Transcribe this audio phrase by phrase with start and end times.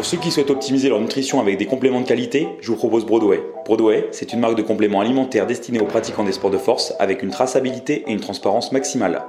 [0.00, 3.04] Pour ceux qui souhaitent optimiser leur nutrition avec des compléments de qualité, je vous propose
[3.04, 3.42] Broadway.
[3.66, 7.22] Broadway, c'est une marque de compléments alimentaires destinée aux pratiquants des sports de force avec
[7.22, 9.20] une traçabilité et une transparence maximale.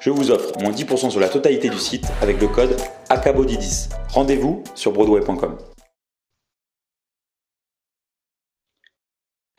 [0.00, 2.74] Je vous offre moins 10% sur la totalité du site avec le code
[3.10, 3.90] ACABODY10.
[4.14, 5.58] Rendez-vous sur broadway.com.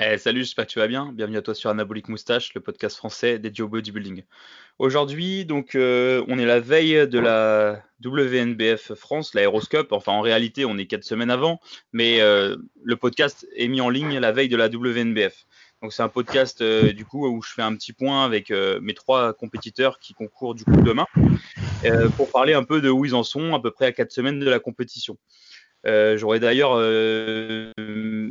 [0.01, 1.13] Eh, salut, j'espère que tu vas bien.
[1.13, 4.23] Bienvenue à toi sur Anabolic Moustache, le podcast français dédié au bodybuilding.
[4.77, 9.93] Aujourd'hui, donc, euh, on est la veille de la WNBF France, l'Aéroscope.
[9.93, 11.61] Enfin, en réalité, on est quatre semaines avant,
[11.93, 15.45] mais euh, le podcast est mis en ligne la veille de la WNBF.
[15.81, 18.95] Donc, c'est un podcast euh, du coup où je fais un petit point avec mes
[18.95, 21.05] trois compétiteurs qui concourent du coup demain
[22.17, 24.39] pour parler un peu de où ils en sont à peu près à quatre semaines
[24.41, 25.17] de la compétition.
[25.85, 26.75] J'aurais d'ailleurs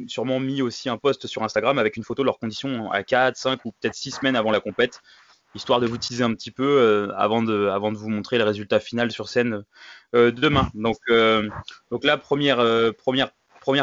[0.09, 3.37] sûrement mis aussi un post sur Instagram avec une photo de leurs conditions à 4,
[3.37, 5.01] 5 ou peut-être 6 semaines avant la compète,
[5.55, 8.45] histoire de vous teaser un petit peu euh, avant, de, avant de vous montrer le
[8.45, 9.65] résultat final sur scène
[10.13, 10.69] demain.
[10.75, 10.99] Donc,
[11.91, 12.59] donc là, première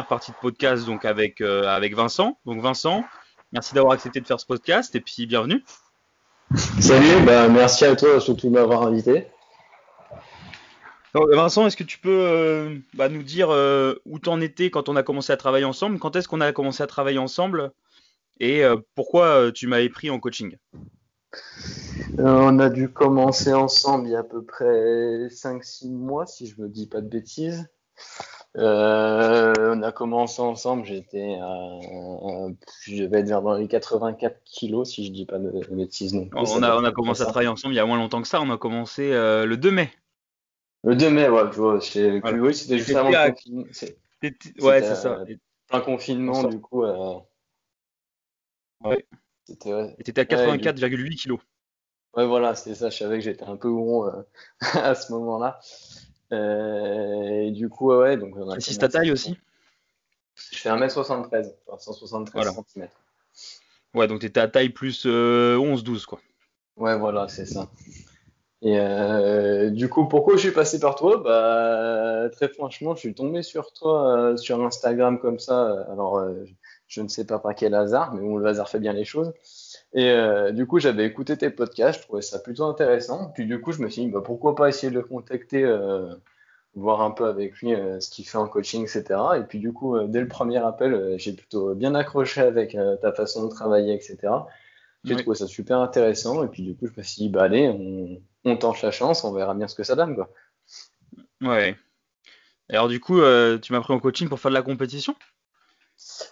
[0.06, 2.38] partie de podcast donc avec, avec Vincent.
[2.46, 3.04] Donc Vincent,
[3.52, 5.62] merci d'avoir accepté de faire ce podcast et puis bienvenue.
[6.80, 9.31] Salut, bah, merci à toi surtout de m'avoir invité.
[11.14, 14.96] Vincent, est-ce que tu peux euh, bah, nous dire euh, où t'en étais quand on
[14.96, 15.98] a commencé à travailler ensemble?
[15.98, 17.72] Quand est-ce qu'on a commencé à travailler ensemble?
[18.40, 20.56] Et euh, pourquoi tu m'avais pris en coaching?
[22.18, 26.60] On a dû commencer ensemble il y a à peu près 5-6 mois, si je
[26.60, 27.68] me dis pas de bêtises.
[28.54, 31.36] on a commencé ensemble, j'étais
[32.86, 36.14] je vais être dans les 84 kilos, si je dis pas de, bêtises.
[36.34, 38.40] on, a, on a commencé à travailler ensemble il y a moins longtemps que ça,
[38.40, 39.90] on a commencé le 2 mai.
[40.84, 41.74] Le 2 mai, ouais, je vois.
[41.74, 43.64] Oui, c'était juste avant le confinement.
[44.60, 45.24] Ouais, c'est ça.
[45.70, 46.84] Un confinement, du coup.
[46.84, 47.18] Euh...
[48.82, 49.06] Ouais.
[49.46, 51.38] T'étais à 84,8 kg.
[52.14, 52.90] Ouais, voilà, c'est ça.
[52.90, 54.22] Je savais que j'étais un peu rond euh,
[54.60, 55.60] à ce moment-là.
[56.32, 58.34] Euh, et du coup, ouais, donc.
[58.36, 59.38] On a ta taille aussi
[60.34, 62.88] Je fais 1m73, 173 cm.
[63.94, 66.20] Ouais, donc t'étais à taille plus 11-12, euh, quoi.
[66.76, 67.70] Ouais, voilà, c'est ça.
[68.64, 71.16] Et euh, du coup, pourquoi je suis passé par toi?
[71.16, 75.84] Bah, très franchement, je suis tombé sur toi euh, sur Instagram comme ça.
[75.90, 76.44] Alors, euh,
[76.86, 79.32] je ne sais pas par quel hasard, mais bon, le hasard fait bien les choses.
[79.94, 80.14] Et
[80.52, 83.30] du coup, j'avais écouté tes podcasts, je trouvais ça plutôt intéressant.
[83.34, 85.66] Puis du coup, je me suis dit, bah, pourquoi pas essayer de le contacter,
[86.74, 89.04] voir un peu avec lui ce qu'il fait en coaching, etc.
[89.38, 93.44] Et puis du coup, dès le premier appel, j'ai plutôt bien accroché avec ta façon
[93.44, 94.18] de travailler, etc.
[95.04, 96.44] J'ai trouvé ça super intéressant.
[96.44, 99.24] Et puis du coup, je me suis dit, bah allez, on, on tente la chance,
[99.24, 100.14] on verra bien ce que ça donne.
[100.14, 100.30] Quoi.
[101.40, 101.76] Ouais.
[102.68, 105.14] Alors du coup, euh, tu m'as pris en coaching pour faire de la compétition?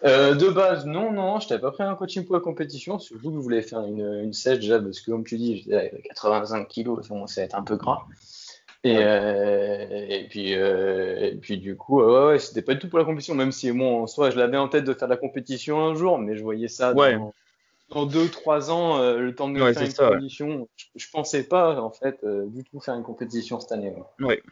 [0.04, 3.30] Euh, de base, non, non, je t'avais pas pris en coaching pour la compétition, surtout
[3.30, 6.66] que je voulais faire une, une sèche déjà, parce que comme tu dis, j'étais 85
[6.66, 8.04] kilos, ça va être un peu gras.
[8.82, 12.98] Et, euh, et, puis, et puis du coup, ouais, ouais, c'était pas du tout pour
[12.98, 15.18] la compétition, même si moi en soi je l'avais en tête de faire de la
[15.18, 17.34] compétition un jour, mais je voyais ça ouais dans
[17.90, 22.18] deux trois ans, euh, le temps de faire une compétition, je, pensais pas en fait
[22.24, 23.92] euh, du tout faire une compétition cette année.
[24.20, 24.42] Ouais.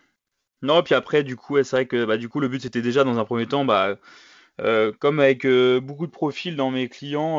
[0.63, 3.05] Non, puis après, du coup, c'est vrai que bah, du coup, le but c'était déjà
[3.05, 3.97] dans un premier temps, bah,
[4.61, 7.39] euh, comme avec beaucoup de profils dans mes clients,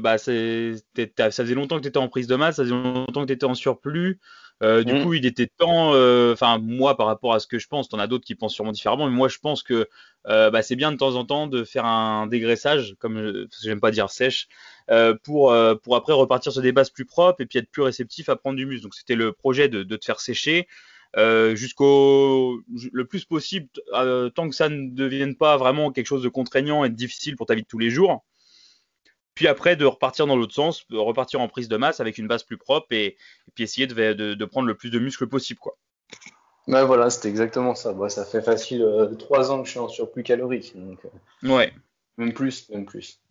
[0.00, 3.28] bah, ça faisait longtemps que tu étais en prise de masse, ça faisait longtemps que
[3.28, 4.20] tu étais en surplus.
[4.62, 5.02] Euh, du mmh.
[5.02, 7.98] coup, il était temps, euh, enfin moi par rapport à ce que je pense, t'en
[7.98, 9.88] as d'autres qui pensent sûrement différemment, mais moi je pense que
[10.26, 13.90] euh, bah, c'est bien de temps en temps de faire un dégraissage, comme j'aime pas
[13.90, 14.48] dire sèche,
[15.22, 18.36] pour pour après repartir sur des bases plus propres et puis être plus réceptif à
[18.36, 18.82] prendre du muscle.
[18.82, 20.68] Donc c'était le projet de, de te faire sécher.
[21.54, 22.60] jusqu'au
[22.92, 23.68] le plus possible
[24.34, 27.46] tant que ça ne devienne pas vraiment quelque chose de contraignant et de difficile pour
[27.46, 28.24] ta vie de tous les jours
[29.40, 32.42] puis après, de repartir dans l'autre sens, repartir en prise de masse avec une base
[32.42, 33.16] plus propre et,
[33.54, 35.58] puis essayer de, de, prendre le plus de muscles possible.
[35.58, 35.78] Quoi.
[36.68, 37.94] Ouais, voilà, c'est exactement ça.
[38.10, 40.74] ça fait facile euh, trois ans que je suis en surplus calorique.
[40.74, 41.72] Donc, euh, ouais.
[42.18, 43.22] Même plus, même plus.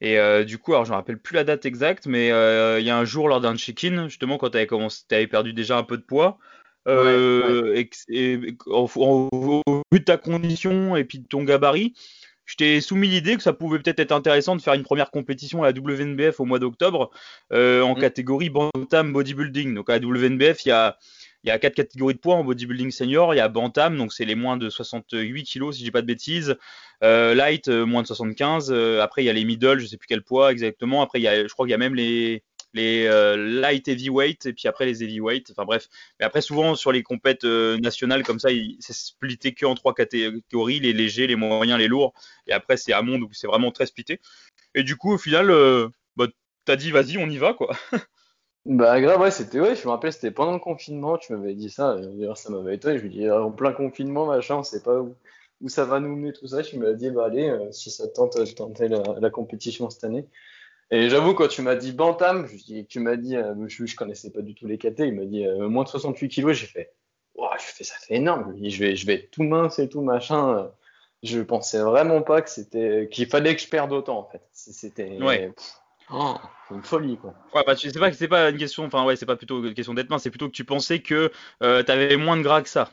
[0.00, 2.90] Et euh, du coup, alors je me rappelle plus la date exacte, mais il y
[2.90, 4.68] a un jour lors d'un check-in, justement, quand tu avais,
[5.10, 6.38] avais, perdu déjà un peu de poids,
[6.86, 9.60] Et, au,
[9.90, 11.94] vu de ta condition et puis de ton gabarit,
[12.46, 15.64] je t'ai soumis l'idée que ça pouvait peut-être être intéressant de faire une première compétition
[15.64, 17.10] à la WNBF au mois d'octobre
[17.52, 18.00] euh, en mm.
[18.00, 19.74] catégorie Bantam Bodybuilding.
[19.74, 20.96] Donc à la WNBF, il y a,
[21.42, 23.34] il y a quatre catégories de poids en bodybuilding senior.
[23.34, 26.02] Il y a Bantam, donc c'est les moins de 68 kilos si je dis pas
[26.02, 26.56] de bêtises.
[27.02, 28.72] Euh, light, euh, moins de 75.
[29.02, 31.02] après, il y a les middle, je sais plus quel poids exactement.
[31.02, 34.46] Après, il y a, je crois qu'il y a même les les euh, light heavyweight
[34.46, 35.50] et puis après les heavyweight.
[35.50, 35.88] Enfin bref.
[36.20, 38.48] Mais après, souvent sur les compètes euh, nationales comme ça,
[38.80, 42.12] c'est splitté que en trois catégories les légers, les moyens, les lourds.
[42.46, 44.20] Et après, c'est un monde où c'est vraiment très splitté.
[44.74, 46.26] Et du coup, au final, euh, bah,
[46.64, 47.76] t'as dit vas-y, on y va quoi.
[48.68, 51.70] Bah grave, ouais, c'était ouais, je me rappelle, c'était pendant le confinement, tu m'avais dit
[51.70, 51.96] ça,
[52.34, 55.14] ça m'avait étonné, je lui dis en plein confinement, machin, on sait pas où,
[55.68, 56.62] ça va nous mener tout ça.
[56.62, 60.26] Je me dit, bah allez, si ça tente, je tentais la, compétition cette année.
[60.90, 64.30] Et j'avoue, quand tu m'as dit Bantam, je, tu m'as dit, euh, je, je connaissais
[64.30, 66.94] pas du tout les KT, il m'a dit euh, moins de 68 kilos, j'ai fait,
[67.34, 68.56] wow, je fais, ça fait énorme.
[68.62, 70.70] Je vais, je vais être tout mince et tout machin.
[71.22, 74.42] Je pensais vraiment pas que c'était, qu'il fallait que je perde autant en fait.
[74.52, 75.52] C'était, ouais.
[76.10, 76.36] Oh,
[76.70, 77.34] une folie quoi.
[77.52, 79.92] Ouais, bah, c'est pas c'est pas une question, enfin ouais, c'est pas plutôt une question
[79.92, 82.68] d'être mince, c'est plutôt que tu pensais que euh, tu avais moins de gras que
[82.68, 82.90] ça.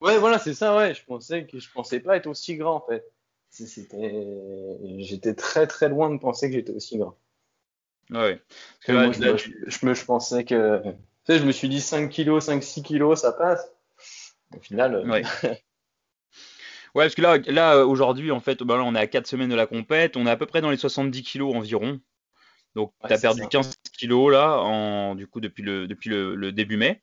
[0.00, 0.94] Ouais, voilà, c'est ça, ouais.
[0.94, 3.04] Je pensais que je pensais pas être aussi gras en fait.
[3.52, 7.14] C'était, j'étais très très loin de penser que j'étais aussi gras.
[8.10, 8.40] Ouais.
[8.86, 10.92] Parce que je, me, je pensais que, tu
[11.26, 13.70] sais, je me suis dit 5 kilos, 5-6 kilos, ça passe.
[14.56, 14.94] Au final.
[14.94, 15.22] Euh, ouais.
[16.94, 19.54] Ouais, parce que là, là aujourd'hui, en fait, bah on est à 4 semaines de
[19.54, 21.98] la compète, on est à peu près dans les 70 kilos environ.
[22.74, 26.76] Donc, tu as perdu 15 kilos là, en, du coup, depuis le, depuis le, début
[26.76, 27.02] mai.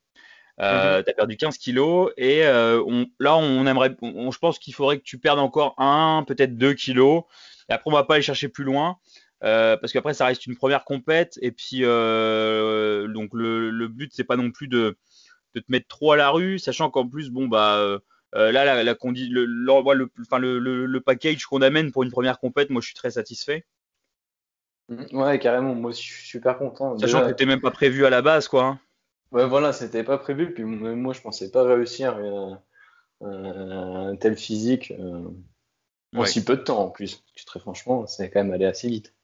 [0.60, 1.04] Euh, mhm.
[1.04, 4.98] Tu as perdu 15 kilos et euh, on, là, on aimerait, je pense qu'il faudrait
[4.98, 7.24] que tu perdes encore un, peut-être 2 kilos.
[7.68, 8.98] Et après, on va pas aller chercher plus loin.
[9.42, 14.12] Euh, parce qu'après ça reste une première compète et puis euh, donc le, le but
[14.14, 14.98] c'est pas non plus de,
[15.54, 18.00] de, te mettre trop à la rue sachant qu'en plus bon bah
[18.34, 22.68] là, la, la le, le, enfin, le, le, package qu'on amène pour une première compète,
[22.68, 23.64] moi je suis très satisfait.
[24.90, 26.98] Mm, ouais, carrément, moi je suis super content.
[26.98, 28.78] Sachant que c'était même pas prévu à la base, quoi.
[29.32, 32.54] Ouais, voilà, c'était pas prévu, puis moi je pensais pas réussir euh,
[33.20, 35.28] un tel physique euh,
[36.16, 37.22] en si peu de temps en plus.
[37.46, 39.14] très franchement, c'est quand même allé assez vite.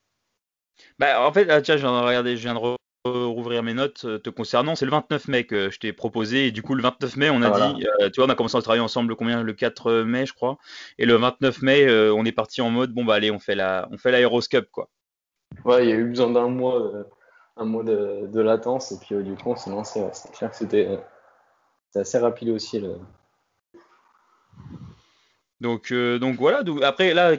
[0.99, 2.77] Bah, en fait, ah, tiens, je viens de regarder, je viens de
[3.07, 4.75] rouvrir mes notes euh, te concernant.
[4.75, 6.47] C'est le 29 mai que je t'ai proposé.
[6.47, 8.57] Et du coup, le 29 mai, on a dit, euh, tu vois, on a commencé
[8.57, 9.43] à travailler ensemble combien?
[9.43, 10.59] Le 4 mai, je crois.
[10.99, 13.55] Et le 29 mai, euh, on est parti en mode, bon, bah allez, on fait
[13.55, 14.89] la, on fait l'aéroscope, quoi.
[15.65, 16.93] Ouais, il y a eu besoin d'un mois,
[17.57, 18.93] un mois de, latence.
[18.93, 20.05] Et puis, du coup, on s'est lancé.
[20.13, 20.99] c'est clair que c'était
[21.95, 22.83] assez rapide aussi.
[25.61, 26.63] Donc, donc voilà.
[26.63, 27.37] Donc, après, là,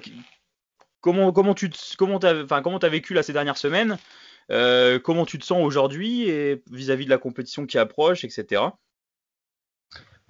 [1.01, 3.97] comment, comment tu comment as, enfin, comment as vécu là, ces dernières semaines
[4.49, 8.63] euh, comment tu te sens aujourd'hui et vis-à-vis de la compétition qui approche, etc.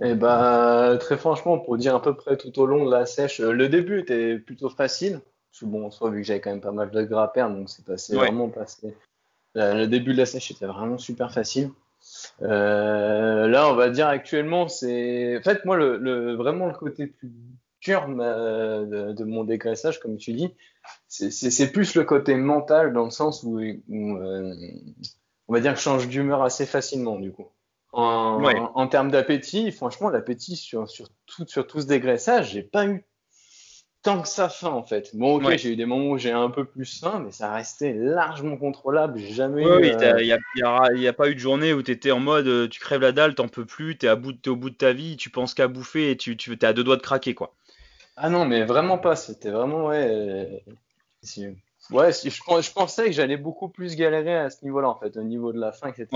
[0.01, 3.39] Eh ben, très franchement, pour dire à peu près tout au long de la sèche,
[3.39, 5.21] euh, le début était plutôt facile.
[5.63, 8.47] Bon, soit vu que j'avais quand même pas mal de gras donc c'est passé vraiment
[8.49, 8.95] passé.
[9.57, 11.71] Le début de la sèche était vraiment super facile.
[12.41, 15.37] Euh, là, on va dire actuellement, c'est.
[15.37, 17.31] En fait, moi, le, vraiment le côté plus
[17.89, 20.53] euh, de, mon dégraissage, comme tu dis,
[21.07, 24.53] c'est plus le côté mental dans le sens où, euh,
[25.47, 27.47] on va dire que je change d'humeur assez facilement du coup.
[27.93, 33.05] En, termes d'appétit, franchement, l'appétit sur, sur, tout, sur tout ce dégraissage, j'ai pas eu
[34.07, 35.13] tant que ça faim en fait.
[35.13, 37.91] Bon, ok, j'ai eu des moments où j'ai un peu plus faim, mais ça restait
[37.93, 39.19] largement contrôlable.
[39.19, 39.65] Jamais.
[39.65, 43.01] Oui, il n'y a, pas eu de journée où tu étais en mode tu crèves
[43.01, 45.29] la dalle, t'en peux plus, t'es, à bout, es au bout de ta vie, tu
[45.29, 47.53] penses qu'à bouffer et tu, tu es à deux doigts de craquer quoi.
[48.15, 49.17] Ah non, mais vraiment pas.
[49.17, 50.07] C'était vraiment, ouais.
[50.09, 51.51] Euh,
[51.91, 55.23] ouais, je, je, pensais que j'allais beaucoup plus galérer à ce niveau-là, en fait, au
[55.23, 56.07] niveau de la fin, etc.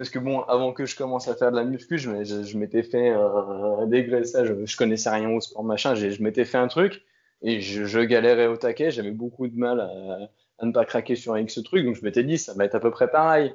[0.00, 2.82] Parce que bon, avant que je commence à faire de la muscu, je, je, m'étais
[2.82, 4.50] fait un, dégraissage.
[4.64, 5.94] Je connaissais rien au sport, machin.
[5.94, 7.02] Je m'étais fait un truc
[7.42, 8.90] et je, galérais au taquet.
[8.90, 11.84] J'avais beaucoup de mal à, ne pas craquer sur un X truc.
[11.84, 13.54] Donc je m'étais dit, ça va être à peu près pareil.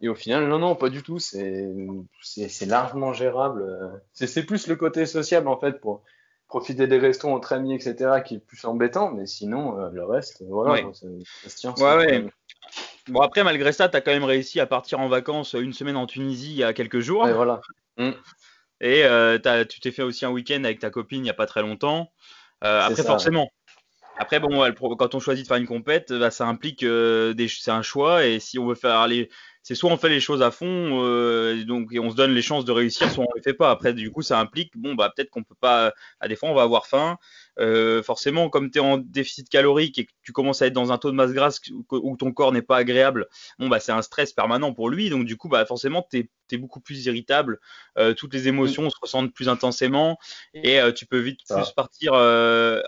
[0.00, 1.18] Et au final, non, non, pas du tout.
[1.18, 1.68] C'est
[2.66, 3.62] largement gérable.
[4.14, 6.04] C'est plus le côté sociable, en fait, pour
[6.48, 10.42] profiter des restos entre amis, etc., qui est plus embêtant, mais sinon, euh, le reste,
[10.46, 11.06] voilà, ça,
[11.48, 11.74] se tient.
[11.78, 12.26] Ouais,
[13.08, 15.96] Bon, après, malgré ça, tu as quand même réussi à partir en vacances une semaine
[15.96, 17.28] en Tunisie il y a quelques jours.
[17.28, 17.60] Et voilà.
[17.96, 18.10] Mm.
[18.80, 21.46] Et euh, tu t'es fait aussi un week-end avec ta copine il n'y a pas
[21.46, 22.12] très longtemps.
[22.64, 23.50] Euh, après, forcément.
[24.18, 27.82] Après, bon, quand on choisit de faire une compète, bah, ça implique des, c'est un
[27.82, 28.26] choix.
[28.26, 29.30] Et si on veut faire aller
[29.62, 32.42] c'est soit on fait les choses à fond, euh, donc et on se donne les
[32.42, 33.70] chances de réussir, soit on les fait pas.
[33.70, 35.92] Après, du coup, ça implique, bon, bah peut-être qu'on peut pas.
[36.20, 37.16] À des fois, on va avoir faim.
[37.58, 40.90] Euh, forcément, comme tu es en déficit calorique et que tu commences à être dans
[40.90, 43.28] un taux de masse grasse où ton corps n'est pas agréable,
[43.58, 45.10] bon, bah c'est un stress permanent pour lui.
[45.10, 46.28] Donc, du coup, bah forcément, tu es,
[46.58, 47.60] beaucoup plus irritable.
[47.96, 50.18] Euh, toutes les émotions se ressentent plus intensément
[50.52, 52.12] et euh, tu peux vite plus partir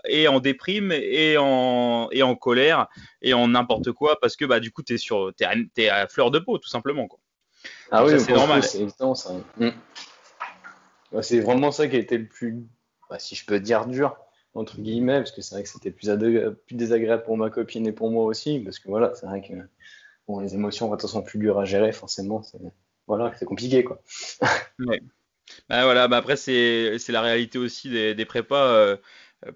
[0.07, 2.89] et en déprime et en, et en colère
[3.23, 6.31] et en n'importe quoi parce que bah du coup, tu es, sur, es, à fleur
[6.31, 7.09] de peau tout simplement.
[7.09, 7.19] Quoi.
[7.91, 8.63] Ah oui, c'est normal.
[8.63, 9.33] C'est ça.
[9.57, 9.71] Mm.
[11.23, 12.67] C'est vraiment ça qui a été le plus,
[13.09, 14.17] bah, si je peux dire, dur
[14.55, 16.09] entre guillemets, parce que c'est vrai que c'était plus,
[16.71, 19.55] désagréable pour ma copine et pour moi aussi, parce que voilà, c'est vrai que
[20.29, 24.01] bon, les émotions, de toute façon, plus dures à gérer, forcément, c'est compliqué, quoi.
[25.69, 28.97] Bah voilà, bah après c'est la réalité aussi des, prépas euh,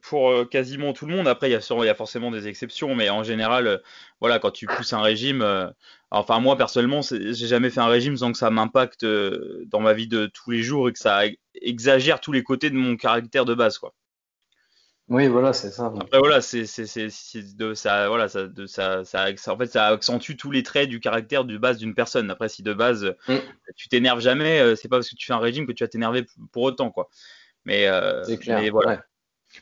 [0.02, 1.26] pour euh, quasiment tout le monde.
[1.28, 3.78] Après il y a forcément des exceptions, mais en général, euh,
[4.20, 5.42] voilà, quand tu pousses un régime,
[6.10, 10.08] enfin moi personnellement, j'ai jamais fait un régime sans que ça m'impacte dans ma vie
[10.08, 11.22] de tous les jours et que ça
[11.54, 13.94] exagère tous les côtés de mon caractère de base, quoi.
[15.08, 15.86] Oui, voilà, c'est ça.
[15.86, 19.86] Après, voilà, c'est, c'est, c'est, de, ça, voilà, ça, de, ça, ça, en fait, ça
[19.86, 22.30] accentue tous les traits du caractère de base d'une personne.
[22.30, 23.36] Après, si de base, mm.
[23.74, 25.88] tu t'énerves jamais, euh, c'est pas parce que tu fais un régime que tu vas
[25.88, 27.08] t'énerver pour autant, quoi.
[27.64, 28.60] Mais, euh, c'est clair.
[28.60, 29.02] Mais voilà.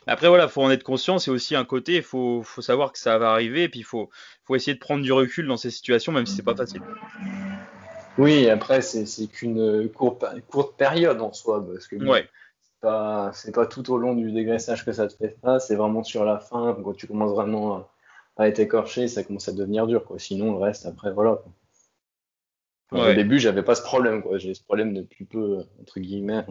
[0.05, 1.17] Après, voilà, faut en être conscient.
[1.17, 3.85] C'est aussi un côté, il faut, faut savoir que ça va arriver, et puis il
[3.85, 4.09] faut,
[4.43, 6.81] faut essayer de prendre du recul dans ces situations, même si c'est pas facile.
[8.17, 11.95] Oui, après, c'est, c'est qu'une courte, courte période en soi, parce que.
[11.95, 12.27] Ouais
[12.81, 16.03] pas, c'est pas tout au long du dégraissage que ça te fait ça, c'est vraiment
[16.03, 17.89] sur la fin, quand tu commences vraiment
[18.37, 20.19] à, être écorché, ça commence à devenir dur, quoi.
[20.19, 21.39] Sinon, le reste, après, voilà.
[22.91, 24.37] Au début, j'avais pas ce problème, quoi.
[24.37, 26.45] J'ai ce problème depuis peu, entre guillemets.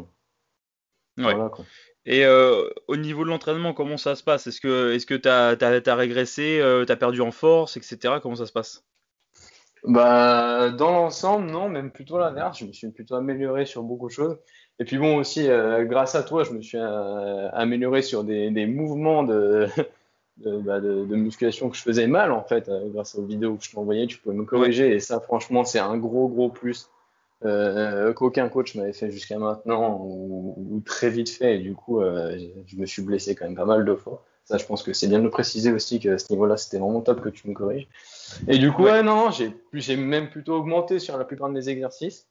[1.17, 1.65] Voilà, quoi.
[2.07, 4.47] Et euh, au niveau de l'entraînement, comment ça se passe?
[4.47, 8.15] Est-ce que est-ce que t'as as, régressé, euh, t'as perdu en force, etc.
[8.23, 8.85] Comment ça se passe?
[9.87, 12.59] Bah dans l'ensemble, non, même plutôt l'inverse.
[12.59, 14.37] Je me suis plutôt amélioré sur beaucoup de choses.
[14.79, 18.51] Et puis bon aussi, euh, grâce à toi, je me suis euh, amélioré sur des,
[18.51, 19.69] des mouvements de,
[20.45, 23.71] bah, de, musculation que je faisais mal en fait, euh, grâce aux vidéos que je
[23.71, 26.91] t'envoyais, tu pouvais me corriger et ça franchement c'est un gros gros plus
[27.45, 32.77] euh, qu'aucun coach m'avait fait jusqu'à maintenant ou, très vite fait et du coup je
[32.77, 34.25] me suis blessé quand même pas mal de fois.
[34.45, 37.01] Ça je pense que c'est bien de préciser aussi que à ce niveau-là c'était vraiment
[37.01, 37.89] top que tu me corriges.
[38.49, 42.27] Et du coup ouais, non, j'ai même plutôt augmenté sur la plupart de mes exercices.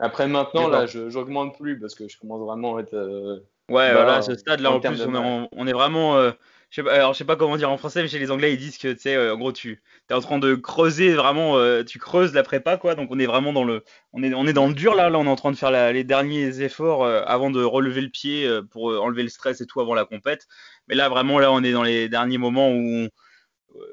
[0.00, 2.94] Après, maintenant, là, je j'augmente plus parce que je commence vraiment à être.
[2.94, 6.16] Euh, ouais, voilà, à ce stade-là, en, plus, on est, on est, vraiment.
[6.16, 6.30] Euh,
[6.70, 8.52] je sais pas, alors, je sais pas comment dire en français, mais chez les Anglais,
[8.52, 11.56] ils disent que, tu sais, euh, en gros, tu es en train de creuser vraiment,
[11.84, 12.94] tu creuses la prépa, quoi.
[12.94, 13.82] Donc, on est vraiment dans le,
[14.12, 15.10] on est, on est dans le dur, là.
[15.10, 18.48] Là, on est en train de faire les derniers efforts avant de relever le pied
[18.70, 20.46] pour enlever le stress et tout avant la compète.
[20.86, 23.08] Mais là, vraiment, là, on est dans les derniers moments où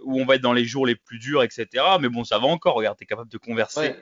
[0.03, 1.67] où on va être dans les jours les plus durs, etc.
[2.00, 2.75] Mais bon, ça va encore.
[2.75, 3.96] Regarde, t'es capable de converser.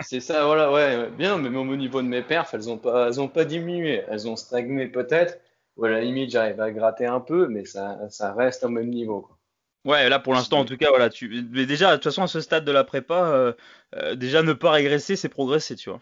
[0.00, 1.38] c'est ça, voilà, ouais, bien.
[1.38, 4.02] Mais même au niveau de mes perfs, elles ont pas, elles ont pas diminué.
[4.08, 5.38] Elles ont stagné peut-être.
[5.76, 8.90] Ou à la limite, j'arrive à gratter un peu, mais ça, ça reste au même
[8.90, 9.22] niveau.
[9.22, 9.38] Quoi.
[9.84, 11.10] Ouais, là pour l'instant, en tout cas, voilà.
[11.10, 11.44] Tu...
[11.50, 13.52] Mais déjà, de toute façon, à ce stade de la prépa, euh,
[13.96, 16.00] euh, déjà ne pas régresser, c'est progresser, tu vois.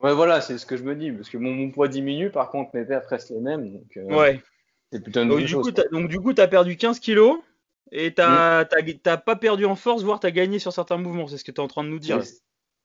[0.00, 2.70] Ouais, voilà, c'est ce que je me dis, parce que mon, poids diminue, par contre,
[2.74, 3.72] mes perfs restent les mêmes.
[3.72, 4.42] Donc, euh, ouais.
[4.90, 7.38] C'est plutôt une donc, du chose, coup, donc, du coup, tu as perdu 15 kilos.
[7.92, 9.22] Et t'as mmh.
[9.24, 11.26] pas perdu en force, voire t'as gagné sur certains mouvements.
[11.28, 12.20] C'est ce que t'es en train de nous dire.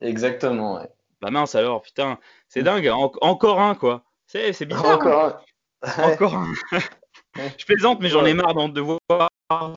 [0.01, 0.87] Exactement, ouais.
[1.21, 2.65] Bah mince alors, putain, c'est mmh.
[2.65, 2.89] dingue.
[3.21, 4.03] encore un, quoi.
[4.27, 4.97] C'est bizarre.
[4.97, 5.41] Encore hein.
[5.81, 6.03] un.
[6.11, 6.53] Encore un.
[7.57, 8.99] Je plaisante, mais j'en ai marre de voir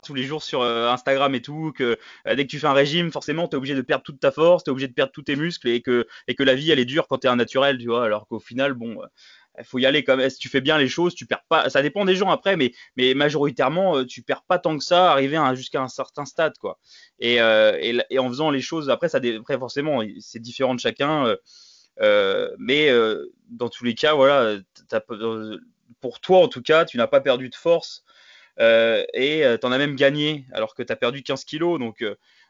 [0.03, 1.97] tous les jours sur euh, Instagram et tout que
[2.27, 4.65] euh, dès que tu fais un régime, forcément, t'es obligé de perdre toute ta force,
[4.65, 6.85] t'es obligé de perdre tous tes muscles et que, et que la vie, elle est
[6.85, 8.05] dure quand t'es un naturel, tu vois.
[8.05, 9.01] Alors qu'au final, bon,
[9.59, 11.69] il faut y aller comme si tu fais bien les choses, tu perds pas.
[11.71, 15.11] Ça dépend des gens après, mais mais majoritairement, euh, tu perds pas tant que ça,
[15.11, 16.79] arriver jusqu'à un certain stade, quoi.
[17.19, 20.81] Et, euh, et, et, en faisant les choses, après, ça après forcément, c'est différent de
[20.81, 21.37] chacun.
[22.01, 24.59] Euh, mais euh, dans tous les cas, voilà,
[26.01, 28.05] pour toi en tout cas, tu n'as pas perdu de force
[28.59, 31.79] et tu en as même gagné alors que tu as perdu 15 kilos.
[31.79, 32.05] Donc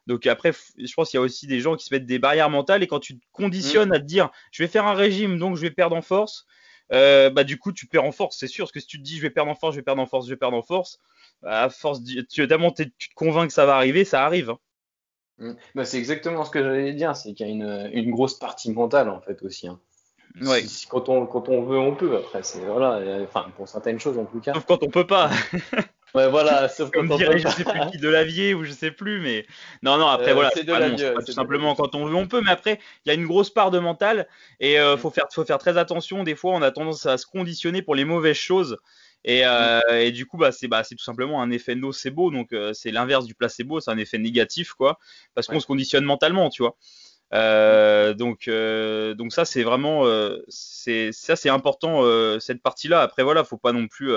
[0.06, 2.50] donc après, je pense qu'il y a aussi des gens qui se mettent des barrières
[2.50, 3.94] mentales et quand tu te conditionnes mmh.
[3.94, 6.46] à te dire, je vais faire un régime, donc je vais perdre en force,
[6.92, 8.64] euh, bah du coup tu perds en force, c'est sûr.
[8.64, 10.06] Parce que si tu te dis je vais perdre en force, je vais perdre en
[10.06, 10.98] force, je vais perdre en force,
[11.42, 14.50] bah, à force, tu, tu te convaincs que ça va arriver, ça arrive.
[14.50, 14.58] Hein.
[15.38, 15.52] Mmh.
[15.74, 18.70] Bah, c'est exactement ce que j'allais dire, c'est qu'il y a une, une, grosse partie
[18.70, 19.68] mentale en fait aussi.
[19.68, 19.80] Hein.
[20.42, 20.62] Ouais.
[20.88, 22.16] quand, on, quand on veut, on peut.
[22.16, 24.54] Après, c'est voilà, enfin pour certaines choses en tout cas.
[24.54, 25.30] Sauf quand on peut pas.
[26.14, 29.20] Ouais, voilà, sauf Comme dirait, je sais plus qui, de l'avier ou je sais plus,
[29.20, 29.46] mais
[29.82, 32.50] non, non, après, euh, voilà, c'est pas, tout simplement quand on veut, on peut, mais
[32.50, 34.26] après, il y a une grosse part de mental
[34.58, 34.98] et euh, mm.
[34.98, 36.24] faut faire, faut faire très attention.
[36.24, 38.78] Des fois, on a tendance à se conditionner pour les mauvaises choses.
[39.24, 39.94] Et, euh, mm.
[39.94, 43.24] et du coup, bah, c'est bah, tout simplement un effet nocebo, donc euh, c'est l'inverse
[43.26, 44.98] du placebo, c'est un effet négatif, quoi,
[45.34, 46.76] parce qu'on se conditionne mentalement, tu vois.
[47.32, 48.50] Euh, donc,
[49.16, 50.04] donc ça c'est vraiment,
[50.48, 52.02] c'est ça c'est important
[52.40, 53.02] cette partie-là.
[53.02, 54.12] Après voilà, faut pas non plus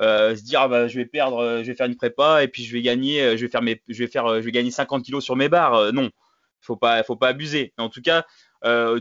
[0.00, 2.48] euh, se dire ah bah, je vais perdre, euh, je vais faire une prépa et
[2.48, 4.70] puis je vais gagner, euh, je vais faire mes, je vais faire, je vais gagner
[4.70, 5.92] 50 kilos sur mes barres.
[5.92, 6.10] non,
[6.60, 7.72] faut pas, faut pas abuser.
[7.78, 8.24] en tout cas,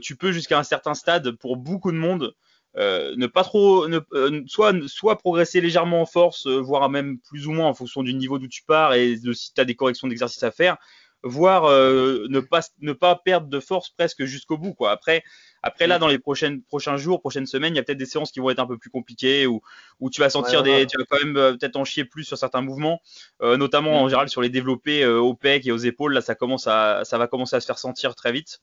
[0.02, 2.34] tu peux jusqu'à un certain stade pour beaucoup de monde.
[2.76, 4.00] ne pas trop, ne,
[4.48, 8.40] soit, soit progresser légèrement en force, voire même plus ou moins en fonction du niveau
[8.40, 10.78] d'où tu pars et de si tu as des corrections d'exercice à faire,
[11.24, 14.92] voire ne pas ne pas perdre de force presque jusqu'au bout quoi.
[14.92, 15.24] Après
[15.64, 18.32] après là, dans les prochaines, prochains jours, prochaines semaines, il y a peut-être des séances
[18.32, 19.62] qui vont être un peu plus compliquées ou
[20.00, 22.38] où tu vas sentir des, tu vas quand même euh, peut-être en chier plus sur
[22.38, 23.02] certains mouvements,
[23.42, 24.10] euh, notamment en mm.
[24.10, 26.14] général sur les développés euh, au pec et aux épaules.
[26.14, 28.62] Là, ça commence à, ça va commencer à se faire sentir très vite.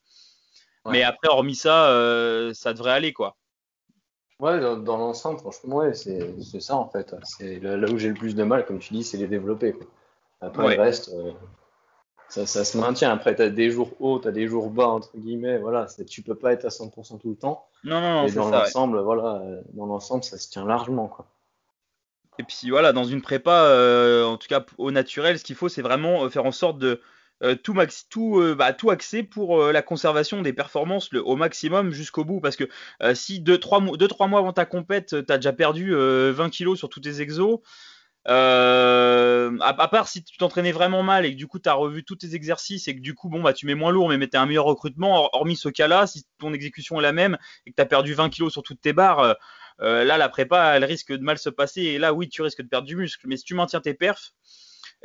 [0.89, 3.35] Mais après, hormis ça, euh, ça devrait aller, quoi.
[4.39, 7.13] Ouais, dans, l'ensemble, franchement, ouais, c'est ça en fait.
[7.23, 9.73] C'est là, où j'ai le plus de mal, comme tu dis, c'est les développer.
[9.73, 9.87] Quoi.
[10.41, 11.31] Après, le reste, euh,
[12.29, 13.11] ça, ça, se maintient.
[13.11, 15.57] Après, tu as des jours hauts, tu as des jours bas, entre guillemets.
[15.57, 17.67] Voilà, tu peux pas être à 100% tout le temps.
[17.83, 18.27] Non, non, non.
[18.27, 19.41] Et dans l'ensemble, voilà,
[19.73, 21.07] dans l'ensemble, ça se tient largement.
[21.07, 21.27] Quoi.
[22.39, 25.69] Et puis voilà, dans une prépa, euh, en tout cas au naturel, ce qu'il faut,
[25.69, 27.01] c'est vraiment faire en sorte de
[27.43, 31.23] euh, tout, max, tout, euh, bah, tout axé pour euh, la conservation des performances le,
[31.23, 32.39] au maximum jusqu'au bout.
[32.39, 32.65] Parce que
[33.13, 37.21] si 2-3 mois avant ta compète, tu as déjà perdu 20 kilos sur tous tes
[37.21, 37.59] exos,
[38.27, 42.17] à, part si tu t'entraînais vraiment mal et que du coup tu as revu tous
[42.17, 44.45] tes exercices et que du coup bon bah tu mets moins lourd mais tu un
[44.45, 47.85] meilleur recrutement, hormis ce cas-là, si ton exécution est la même et que tu as
[47.85, 49.35] perdu 20 kilos sur toutes tes barres,
[49.79, 52.67] là la prépa elle risque de mal se passer et là oui tu risques de
[52.67, 53.25] perdre du muscle.
[53.27, 54.33] Mais si tu maintiens tes perfs,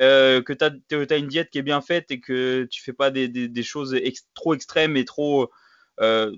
[0.00, 3.10] euh, que tu as, une diète qui est bien faite et que tu fais pas
[3.10, 3.98] des, choses
[4.34, 5.50] trop extrêmes et trop
[6.00, 6.34] euh,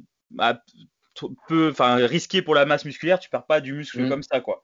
[1.49, 4.09] peu, enfin risquées pour la masse musculaire, tu perds pas du muscle mm.
[4.09, 4.62] comme ça quoi.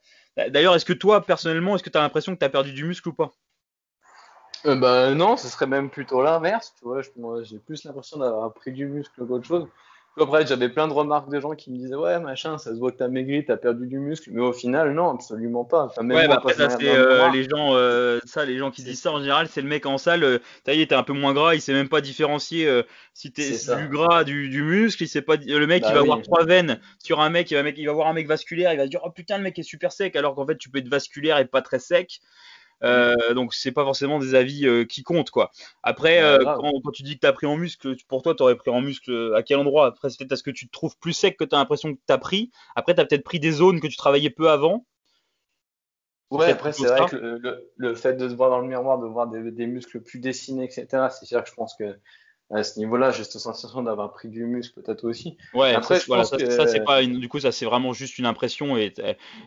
[0.49, 2.85] D'ailleurs, est-ce que toi personnellement, est-ce que tu as l'impression que tu as perdu du
[2.85, 3.33] muscle ou pas?
[4.67, 7.01] Euh, bah, non, ce serait même plutôt l'inverse, tu vois,
[7.43, 9.69] j'ai plus l'impression d'avoir pris du muscle qu'autre chose.
[10.19, 12.91] Après, j'avais plein de remarques de gens qui me disaient Ouais, machin, ça se voit
[12.91, 14.31] que t'as maigri, t'as perdu du muscle.
[14.33, 15.93] Mais au final, non, absolument pas.
[15.99, 19.13] ouais, bah après, ça, c'est euh, les gens, euh, ça, les gens qui disent ça
[19.13, 21.61] en général, c'est le mec en salle, euh, t'as t'es un peu moins gras, il
[21.61, 22.69] sait même pas différencier
[23.15, 25.03] si t'es du gras, du, du, muscle.
[25.05, 27.55] Il sait pas, le mec, il bah va voir trois veines sur un mec il,
[27.55, 29.59] va, il va voir un mec vasculaire, il va se dire Oh putain, le mec
[29.59, 32.21] est super sec, alors qu'en fait, tu peux être vasculaire et pas très sec.
[32.83, 35.51] Euh, donc c'est pas forcément des avis euh, qui comptent quoi.
[35.83, 38.57] Après, euh, quand, tu dis que tu as pris en muscle, pour toi tu aurais
[38.57, 39.87] pris en muscle à quel endroit?
[39.87, 42.01] Après c'est peut-être parce que tu te trouves plus sec que tu as l'impression que
[42.05, 42.51] tu as pris.
[42.77, 44.87] Après tu as peut-être pris des zones que tu travaillais peu avant.
[46.31, 49.27] Ouais, après c'est vrai que le, fait de se voir dans le miroir, de voir
[49.27, 51.09] des, des muscles plus dessinés, etc.
[51.11, 51.99] C'est sûr que je pense que
[52.53, 55.37] à ce niveau-là, j'ai cette sensation d'avoir pris du muscle peut-être aussi.
[55.55, 58.93] Ouais, après, ça, ça, c'est pas du coup ça c'est vraiment juste une impression et,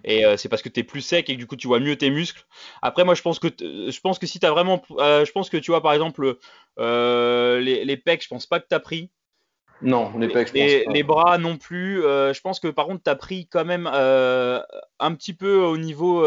[0.05, 1.79] et euh, c'est parce que tu es plus sec et que du coup tu vois
[1.79, 2.45] mieux tes muscles.
[2.81, 5.50] Après moi je pense que je pense que si tu as vraiment euh, je pense
[5.50, 6.38] que tu vois par exemple
[6.79, 9.12] euh, les, les pecs, je pense pas que tu as pris.
[9.81, 12.01] Non, les pecs, je les, les bras non plus.
[12.01, 16.25] je pense que par contre, tu as pris quand même un petit peu au niveau,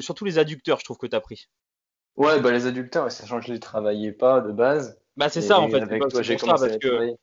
[0.00, 1.48] surtout les adducteurs, je trouve que tu as pris.
[2.16, 4.98] Ouais, bah, les adducteurs, sachant que je les travaillais pas de base.
[5.16, 5.82] Bah c'est ça en fait.
[5.82, 7.16] Avec toi, j'ai commencé parce que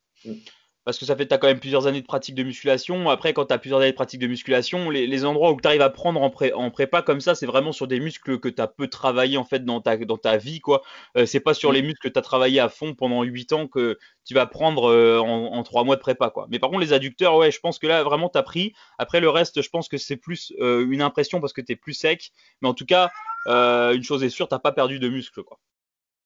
[0.85, 3.09] parce que ça fait tu as quand même plusieurs années de pratique de musculation.
[3.09, 5.67] Après, quand tu as plusieurs années de pratique de musculation, les, les endroits où tu
[5.67, 8.49] arrives à prendre en, pré, en prépa comme ça, c'est vraiment sur des muscles que
[8.49, 10.59] tu as peu travaillé en fait dans ta, dans ta vie.
[10.59, 10.81] quoi.
[11.17, 11.73] Euh, c'est pas sur mm.
[11.73, 14.91] les muscles que tu as travaillé à fond pendant 8 ans que tu vas prendre
[14.91, 16.29] euh, en, en 3 mois de prépa.
[16.29, 16.47] quoi.
[16.49, 18.73] Mais par contre, les adducteurs, ouais, je pense que là, vraiment, tu as pris.
[18.97, 21.75] Après, le reste, je pense que c'est plus euh, une impression parce que tu es
[21.75, 22.31] plus sec.
[22.61, 23.09] Mais en tout cas,
[23.47, 25.43] une chose est sûre, tu pas perdu de muscles.
[25.43, 25.59] quoi.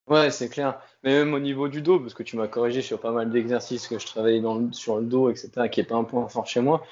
[0.08, 0.80] Ouais, c'est clair.
[1.04, 3.88] Mais même au niveau du dos, parce que tu m'as corrigé sur pas mal d'exercices
[3.88, 6.62] que je travaillais dans sur le dos, etc., qui est pas un point fort chez
[6.62, 6.84] moi.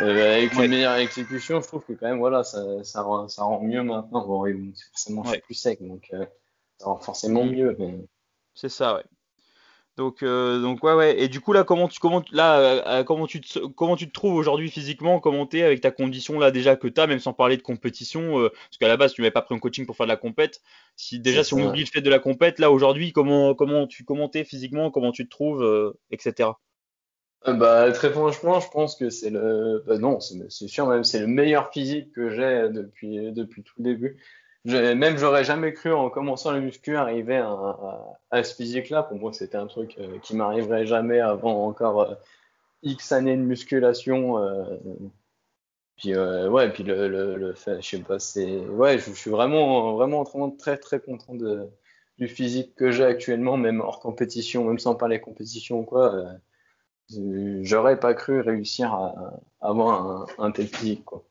[0.00, 3.42] Euh, avec une meilleure exécution, je trouve que quand même, voilà, ça, ça, rend, ça
[3.42, 4.26] rend mieux maintenant.
[4.26, 4.44] Bon,
[4.90, 6.24] forcément, je suis plus sec, donc euh,
[6.76, 7.74] ça rend forcément mieux.
[7.78, 7.98] Mais...
[8.54, 9.04] C'est ça, ouais.
[9.98, 11.20] Donc, euh, donc ouais, ouais.
[11.20, 14.12] Et du coup là, comment tu, comment, là, euh, comment tu, te, comment tu te
[14.12, 15.18] trouves aujourd'hui physiquement?
[15.18, 18.48] Comment t'es avec ta condition là déjà que t'as, même sans parler de compétition euh,
[18.48, 20.62] Parce qu'à la base, tu m'avais pas pris un coaching pour faire de la compète.
[20.94, 24.04] Si déjà, si on oublie le fait de la compète, là aujourd'hui, comment, comment tu,
[24.04, 24.92] comment t'es physiquement?
[24.92, 26.50] Comment tu te trouves, etc.
[27.44, 31.26] Bah très franchement, je pense que c'est le, bah, non, c'est sûr même, c'est le
[31.26, 34.16] meilleur physique que j'ai depuis depuis tout le début
[34.64, 37.36] même j'aurais jamais cru en commençant la muscu arriver
[38.30, 39.02] à, ce physique-là.
[39.04, 42.14] Pour moi, c'était un truc euh, qui m'arriverait jamais avant encore euh,
[42.82, 44.38] X années de musculation.
[44.38, 44.76] Euh,
[45.96, 50.24] puis ouais, puis le, le, fait, je sais pas, c'est ouais, je, suis vraiment vraiment
[50.50, 51.68] très très content de,
[52.18, 56.24] du physique que j'ai actuellement, même hors compétition, même sans parler compétition quoi.
[57.62, 60.06] J'aurais pas cru réussir à, avoir
[60.38, 61.24] un, un tel physique quoi.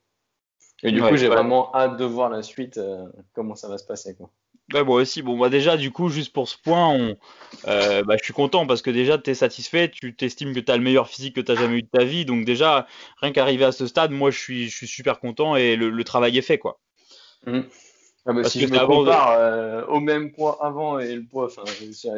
[0.84, 3.86] Et du coup, j'ai vraiment hâte de voir la suite, euh, comment ça va se
[3.86, 4.16] passer.
[4.16, 4.30] Quoi.
[4.74, 5.22] Ouais, moi aussi.
[5.22, 7.18] Bon, bah déjà, du coup, juste pour ce point, on,
[7.68, 10.72] euh, bah, je suis content parce que déjà, tu es satisfait, tu t'estimes que tu
[10.72, 12.26] as le meilleur physique que tu as jamais eu de ta vie.
[12.26, 12.86] Donc déjà,
[13.22, 16.38] rien qu'arriver à ce stade, moi, je suis, je suis super content et le, travail
[16.38, 16.58] est fait.
[16.58, 16.80] quoi.
[17.46, 17.62] Mmh.
[18.26, 21.64] Ah bah, si je me compare euh, au même poids avant et le poids, enfin,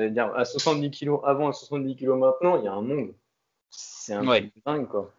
[0.08, 3.14] dire à 70 kg avant et 70 kg maintenant, il y a un monde.
[3.70, 5.14] C'est un truc dingue, quoi.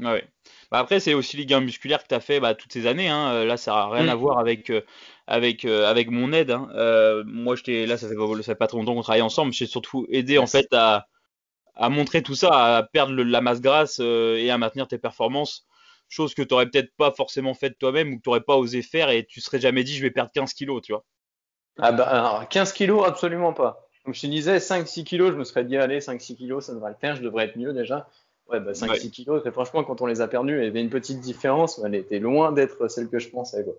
[0.00, 0.24] Ouais.
[0.70, 3.08] Bah après, c'est aussi les gains musculaires que tu as fait bah, toutes ces années.
[3.08, 3.32] Hein.
[3.32, 4.10] Euh, là, ça n'a rien mm.
[4.10, 4.82] à voir avec, euh,
[5.26, 6.50] avec, euh, avec mon aide.
[6.50, 6.68] Hein.
[7.26, 9.52] moi, là, ça fait, ça fait pas trop longtemps qu'on travaille ensemble.
[9.52, 11.08] J'ai surtout aidé en fait à,
[11.74, 15.66] à montrer tout ça, à perdre la masse grasse et à maintenir tes performances.
[16.10, 18.82] Chose que tu n'aurais peut-être pas forcément fait toi-même ou que tu n'aurais pas osé
[18.82, 21.04] faire et tu serais jamais dit je vais perdre 15 kilos, tu vois.
[21.78, 23.86] Ah bah, alors, 15 kilos, absolument pas.
[24.04, 26.90] comme je te disais, 5-6 kilos, je me serais dit, allez, 5-6 kilos, ça devrait
[26.90, 28.08] le faire, je devrais être mieux déjà.
[28.48, 30.88] Ouais, bah 5-6 kilos, et franchement, quand on les a perdus, il y avait une
[30.88, 33.62] petite différence, elle était loin d'être celle que je pensais.
[33.62, 33.74] Quoi.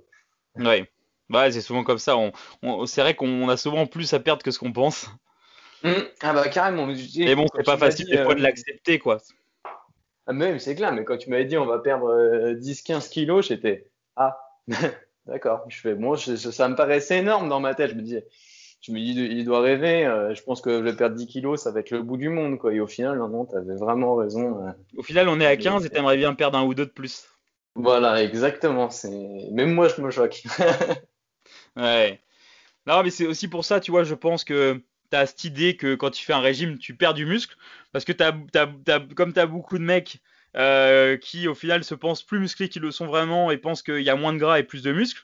[0.63, 0.87] Ouais,
[1.29, 2.15] bah, c'est souvent comme ça.
[2.17, 5.07] On, c'est vrai qu'on a souvent plus à perdre que ce qu'on pense.
[5.83, 5.91] Mmh.
[6.21, 6.87] Ah bah carrément.
[6.87, 9.17] Mais bon, c'est pas facile des fois de euh, l'accepter, quoi.
[10.27, 13.47] Ah, mais c'est clair, mais quand tu m'avais dit on va perdre 10-15 euh, kilos,
[13.47, 14.37] j'étais ah
[15.25, 15.63] d'accord.
[15.69, 17.91] Je fais bon, ça me paraissait énorme dans ma tête.
[17.91, 18.27] Je me disais,
[18.81, 20.05] je me dis il doit rêver.
[20.05, 22.29] Euh, je pense que je vais perdre 10 kilos, ça va être le bout du
[22.29, 22.73] monde quoi.
[22.73, 24.65] Et au final, non, non, t'avais vraiment raison.
[24.65, 24.71] Euh.
[24.97, 27.27] Au final, on est à 15 et t'aimerais bien perdre un ou deux de plus.
[27.75, 28.89] Voilà, exactement.
[28.89, 30.43] C'est même moi je me choque.
[31.75, 32.19] ouais.
[32.87, 35.75] Non, mais c'est aussi pour ça, tu vois, je pense que tu as cette idée
[35.75, 37.55] que quand tu fais un régime, tu perds du muscle.
[37.91, 40.21] Parce que as, as, comme tu as beaucoup de mecs
[40.55, 44.01] euh, qui, au final, se pensent plus musclés qu'ils le sont vraiment et pensent qu'il
[44.01, 45.23] y a moins de gras et plus de muscles.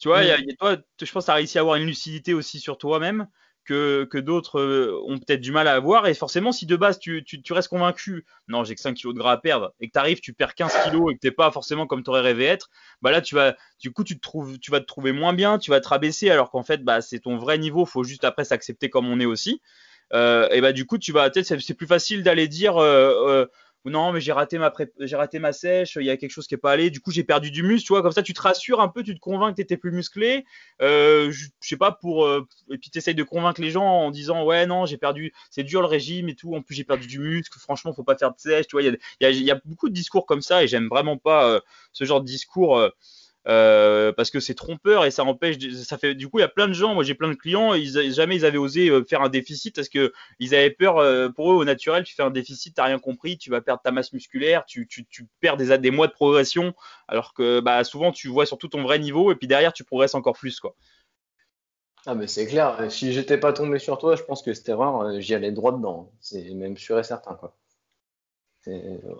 [0.00, 2.32] Tu vois, y a, toi, je pense que tu as réussi à avoir une lucidité
[2.34, 3.28] aussi sur toi-même
[3.66, 6.06] que, que d'autres euh, ont peut-être du mal à avoir.
[6.06, 9.14] Et forcément, si de base tu, tu, tu restes convaincu, non, j'ai que 5 kilos
[9.14, 11.30] de gras à perdre, et que tu arrives, tu perds 15 kilos et que t'es
[11.30, 12.70] pas forcément comme tu aurais rêvé être,
[13.02, 15.58] bah là, tu vas, du coup, tu te trouves, tu vas te trouver moins bien,
[15.58, 18.44] tu vas te rabaisser, alors qu'en fait, bah, c'est ton vrai niveau, faut juste après
[18.44, 19.60] s'accepter comme on est aussi.
[20.14, 23.46] Euh, et bah, du coup, tu vas, peut-être, c'est plus facile d'aller dire, euh, euh
[23.84, 26.54] non mais j'ai raté ma j'ai raté ma sèche, il y a quelque chose qui
[26.54, 28.40] est pas allé, du coup j'ai perdu du muscle, tu vois, comme ça tu te
[28.42, 30.44] rassures un peu, tu te convaincs que tu étais plus musclé,
[30.82, 34.10] euh, je, sais pas pour euh, et puis tu essayes de convaincre les gens en
[34.10, 37.06] disant ouais non j'ai perdu, c'est dur le régime et tout, en plus j'ai perdu
[37.06, 39.60] du muscle, franchement faut pas faire de sèche, tu vois, il y a, y a,
[39.64, 41.60] beaucoup de discours comme ça et j'aime vraiment pas euh,
[41.92, 42.90] ce genre de discours.
[43.48, 45.56] Euh, parce que c'est trompeur et ça empêche.
[45.82, 46.94] Ça fait du coup il y a plein de gens.
[46.94, 47.72] Moi j'ai plein de clients.
[47.72, 50.98] Ils, jamais ils avaient osé euh, faire un déficit parce que ils avaient peur.
[50.98, 53.80] Euh, pour eux au naturel, tu fais un déficit, t'as rien compris, tu vas perdre
[53.82, 56.74] ta masse musculaire, tu, tu, tu perds des, des mois de progression,
[57.08, 60.14] alors que bah souvent tu vois surtout ton vrai niveau et puis derrière tu progresses
[60.14, 60.74] encore plus quoi.
[62.06, 62.90] Ah mais c'est clair.
[62.90, 66.12] Si j'étais pas tombé sur toi, je pense que cette erreur, j'y allais droit dedans.
[66.20, 67.56] C'est même sûr et certain quoi.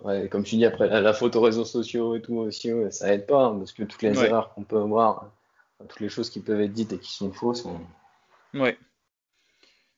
[0.03, 3.45] Ouais, comme tu dis, après la, photo réseaux sociaux et tout aussi, ça aide pas,
[3.45, 5.31] hein, parce que toutes les erreurs qu'on peut avoir,
[5.87, 7.65] toutes les choses qui peuvent être dites et qui sont fausses.
[8.53, 8.77] Ouais.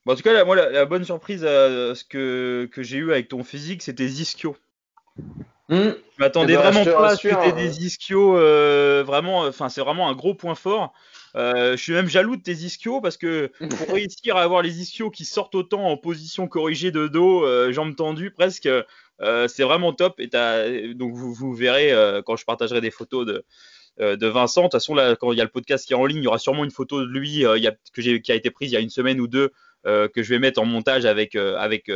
[0.04, 3.12] Bon, en tout cas, la, moi, la, bonne surprise euh, ce que, que j'ai eu
[3.12, 4.56] avec ton physique, c'était ischio.
[5.68, 5.76] Mmh.
[5.78, 7.80] Je m'attendais eh ben, vraiment pas à ce que tu des hein.
[7.80, 10.92] ischios, euh, vraiment, enfin, c'est vraiment un gros point fort.
[11.36, 13.50] Euh, je suis même jaloux de tes ischios parce que
[13.86, 17.72] pour réussir à avoir les ischios qui sortent autant en position corrigée de dos, euh,
[17.72, 20.20] jambes tendues presque, euh, c'est vraiment top.
[20.20, 20.28] Et
[20.94, 21.92] donc vous, vous verrez
[22.24, 23.44] quand je partagerai des photos de,
[23.98, 24.62] de Vincent.
[24.62, 26.24] De toute façon, là, quand il y a le podcast qui est en ligne, il
[26.24, 28.50] y aura sûrement une photo de lui il y a, que j'ai, qui a été
[28.50, 29.52] prise il y a une semaine ou deux
[29.84, 31.90] que je vais mettre en montage avec avec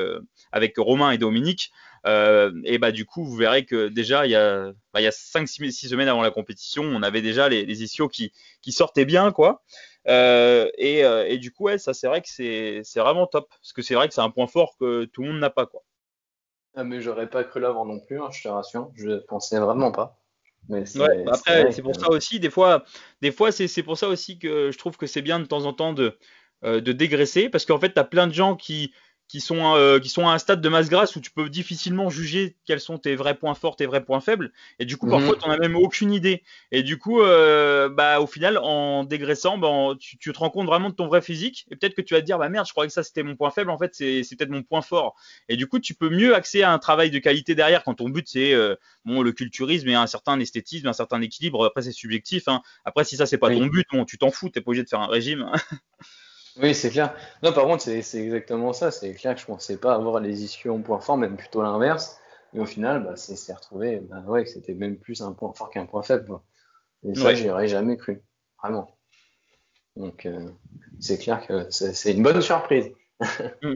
[0.53, 1.72] avec Romain et Dominique.
[2.07, 5.12] et bah du coup, vous verrez que déjà il y a bah, il y a
[5.12, 9.05] 5 6, semaines avant la compétition, on avait déjà les, les ischios qui qui sortaient
[9.05, 9.62] bien quoi.
[10.07, 13.83] et, et du coup, ouais, ça c'est vrai que c'est c'est vraiment top parce que
[13.83, 15.83] c'est vrai que c'est un point fort que tout le monde n'a pas quoi.
[16.79, 18.92] Ah, mais j'aurais pas cru l'avant non plus, hein, je te rassure.
[18.94, 20.16] Je pensais vraiment pas.
[20.68, 22.85] Mais ouais, bah après, c'est pour ça aussi, des fois,
[23.20, 25.72] des fois c'est pour ça aussi que je trouve que c'est bien de temps en
[25.72, 26.16] temps de,
[26.64, 28.92] euh, de dégraisser, parce qu'en fait, tu as plein de gens qui,
[29.29, 32.09] qui sont, euh, qui sont à un stade de masse grasse où tu peux difficilement
[32.09, 34.53] juger quels sont tes vrais points forts, tes vrais points faibles.
[34.79, 35.12] Et du coup, mhm.
[35.12, 36.42] parfois, tu n'en as même aucune idée.
[36.73, 40.66] Et du coup, euh, bah, au final, en dégraissant, bah, tu, tu, te rends compte
[40.66, 41.66] vraiment de ton vrai physique.
[41.71, 43.37] Et peut-être que tu vas te dire, bah merde, je croyais que ça c'était mon
[43.37, 43.71] point faible.
[43.71, 45.14] En fait, c'est peut-être mon point fort.
[45.51, 48.09] Et du coup, tu peux mieux accéder à un travail de qualité derrière quand ton
[48.09, 51.66] but c'est euh, bon, le culturisme et un certain esthétisme, un certain équilibre.
[51.66, 52.49] Après, c'est subjectif.
[52.49, 52.62] Hein.
[52.87, 54.88] Après, si ça c'est pas ton but, bon, tu t'en fous, t'es pas obligé de
[54.88, 55.53] faire un régime.
[56.61, 57.14] Oui, c'est clair.
[57.42, 58.90] Non, par contre, c'est exactement ça.
[58.90, 62.21] C'est clair que je pensais pas avoir les issues en point fort, même plutôt l'inverse.
[62.55, 65.71] Et au final, bah, c'est retrouvé bah, ouais, que c'était même plus un point fort
[65.71, 66.38] qu'un point faible.
[67.07, 68.23] Et ça, j'y aurais jamais cru.
[68.62, 68.97] Vraiment.
[69.97, 70.49] Donc, euh,
[71.01, 72.90] c'est clair que c'est une bonne surprise.
[73.62, 73.75] Mm.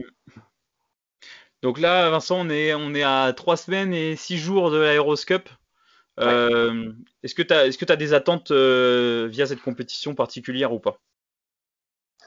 [1.61, 5.49] Donc là, Vincent, on est, on est à trois semaines et six jours de l'Aéroscope.
[6.19, 6.91] Euh,
[7.23, 10.99] Est-ce que tu as, est as, des attentes euh, via cette compétition particulière ou pas?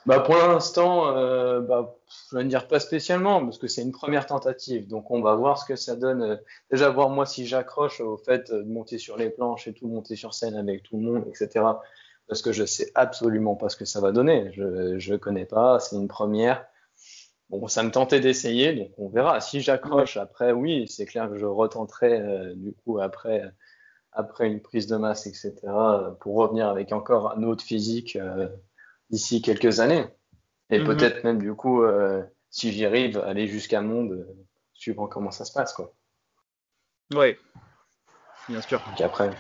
[0.07, 1.97] Bah pour l'instant, euh, bah,
[2.31, 4.87] je vais dire pas spécialement, parce que c'est une première tentative.
[4.87, 6.23] Donc on va voir ce que ça donne.
[6.23, 6.37] Euh,
[6.71, 10.15] déjà voir moi si j'accroche au fait de monter sur les planches et tout, monter
[10.15, 11.65] sur scène avec tout le monde, etc.
[12.29, 14.51] Parce que je sais absolument pas ce que ça va donner.
[14.53, 16.67] Je je connais pas, c'est une première.
[17.51, 19.41] Bon, ça me tentait d'essayer, donc on verra.
[19.41, 23.43] Si j'accroche après, oui, c'est clair que je retenterai euh, du coup après
[24.13, 25.53] après une prise de masse, etc.
[26.21, 28.17] pour revenir avec encore un autre physique.
[28.17, 28.49] Euh,
[29.11, 30.07] d'ici quelques années.
[30.71, 30.87] Et mhm.
[30.87, 35.45] peut-être même du coup, euh, si j'y arrive, aller jusqu'à monde, euh, suivant comment ça
[35.45, 35.95] se passe, quoi.
[37.15, 37.39] Ouais,
[38.49, 38.83] bien sûr.
[38.87, 39.31] Donc après.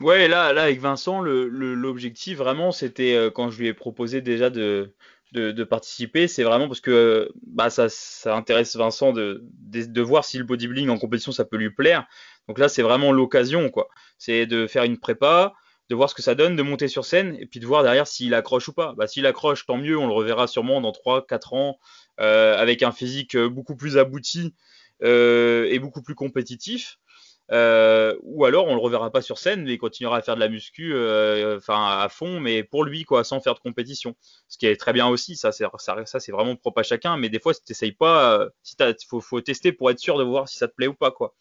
[0.00, 4.22] Ouais, là, là avec Vincent, l'objectif le, vraiment, c'était euh, quand je lui ai proposé
[4.22, 4.94] déjà de,
[5.32, 10.38] de, participer, c'est vraiment parce que bah, ça, ça intéresse Vincent de, de, voir si
[10.38, 12.06] le bodybuilding en compétition ça peut lui plaire.
[12.48, 13.88] Donc là, c'est vraiment l'occasion, quoi.
[14.16, 15.52] C'est de faire une prépa,
[15.90, 18.06] de voir ce que ça donne, de monter sur scène et puis de voir derrière
[18.06, 18.94] s'il accroche ou pas.
[18.96, 21.78] Bah, s'il accroche, tant mieux, on le reverra sûrement dans 3-4 ans
[22.20, 24.54] euh, avec un physique beaucoup plus abouti
[25.02, 26.98] euh, et beaucoup plus compétitif.
[27.52, 30.40] Euh, ou alors on le reverra pas sur scène, mais il continuera à faire de
[30.40, 34.14] la muscu, euh, enfin à fond, mais pour lui quoi, sans faire de compétition.
[34.48, 37.28] Ce qui est très bien aussi, ça c'est ça, c'est vraiment propre à chacun, mais
[37.28, 38.76] des fois si t'essayes pas, euh, si
[39.08, 41.34] faut, faut tester pour être sûr de voir si ça te plaît ou pas quoi.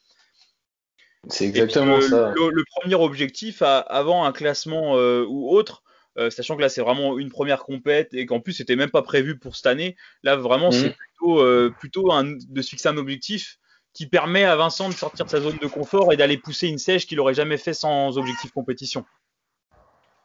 [1.27, 2.33] C'est exactement le, ça.
[2.35, 5.83] Le, premier objectif avant un classement ou autre,
[6.29, 9.37] sachant que là c'est vraiment une première compète et qu'en plus c'était même pas prévu
[9.37, 10.93] pour cette année, là vraiment c'est mhm.
[10.93, 13.59] plutôt plutôt un, de se fixer un objectif
[13.93, 16.77] qui permet à Vincent de sortir de sa zone de confort et d'aller pousser une
[16.77, 19.05] sèche qu'il aurait jamais fait sans objectif compétition.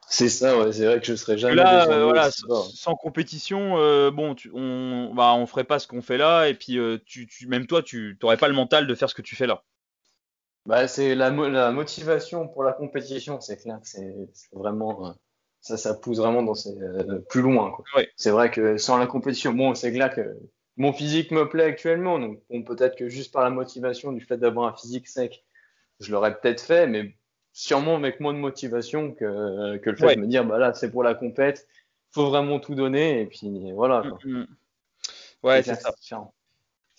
[0.07, 1.57] C'est ça, ouais, c'est vrai que je serais jamais.
[1.57, 6.19] Là, euh, voilà, sans, compétition, euh, bon, on, bah, on ferait pas ce qu'on fait
[6.19, 9.15] là, et puis euh, tu, même toi, tu n'aurais pas le mental de faire ce
[9.15, 9.65] que tu fais là.
[10.67, 14.15] Bah, c'est la, la, motivation pour la compétition, c'est clair, c'est
[14.53, 15.15] vraiment
[15.65, 16.75] ça, ça pousse vraiment dans ces,
[17.31, 17.75] plus loin.
[18.17, 20.37] C'est vrai que sans la compétition, bon, c'est clair que
[20.77, 22.19] mon physique me plaît actuellement.
[22.19, 25.43] Donc, peut-être que juste par la motivation du fait d'avoir un physique sec,
[26.01, 27.17] je l'aurais peut-être fait, mais
[27.55, 30.91] sûrement avec moins de motivation que, que le fait de me dire, bah là, c'est
[30.91, 31.67] pour la compète,
[32.11, 34.03] faut vraiment tout donner, et puis voilà.
[34.03, 34.19] Quoi.
[34.25, 34.47] Mm, mm.
[35.45, 35.95] Ouais, c'est ça.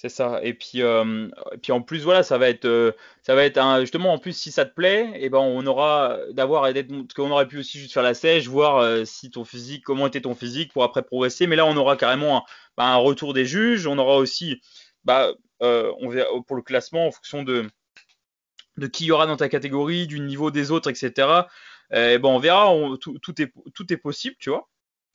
[0.06, 0.40] C'est ça.
[0.44, 2.92] Et puis, euh, et puis en plus, voilà, ça va être, euh,
[3.24, 5.66] ça va être un, justement, en plus, si ça te plaît, et eh ben, on
[5.66, 6.72] aura d'avoir,
[7.16, 10.22] qu'on aurait pu aussi juste faire la sèche, voir euh, si ton physique, comment était
[10.22, 11.48] ton physique pour après progresser.
[11.48, 12.44] Mais là, on aura carrément un,
[12.78, 13.88] bah, un retour des juges.
[13.88, 14.62] On aura aussi,
[15.06, 17.66] bah, on verra pour le classement en fonction de,
[18.78, 21.48] de qui y aura dans ta catégorie, du niveau des autres, etc.
[21.92, 22.72] Et ben, on verra.
[23.02, 24.70] tout, tout, est, tout est possible, tu vois.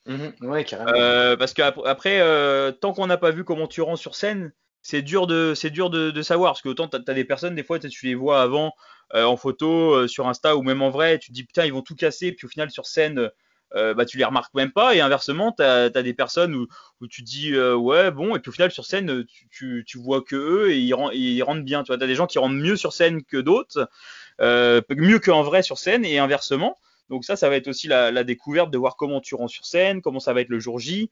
[0.06, 1.36] Mmh carrément.
[1.36, 5.54] parce qu'après, tant qu'on n'a pas vu comment tu rends sur scène, c'est dur de
[6.22, 8.74] savoir parce que autant t'as as des personnes des fois tu les vois avant
[9.14, 11.72] euh, en photo euh, sur Insta ou même en vrai tu te dis putain ils
[11.72, 13.28] vont tout casser puis au final sur scène
[13.74, 16.68] euh, bah tu les remarques même pas et inversement t'as as des personnes où,
[17.00, 20.22] où tu dis ouais bon et puis au final sur scène tu, tu, tu vois
[20.22, 22.92] que eux et ils, ils rentrent bien tu t'as des gens qui rentrent mieux sur
[22.92, 23.88] scène que d'autres
[24.40, 26.78] mieux qu'en vrai sur scène et inversement.
[27.10, 29.66] Donc ça ça va être aussi la, la découverte de voir comment tu rentres sur
[29.66, 31.10] scène comment ça va être le jour J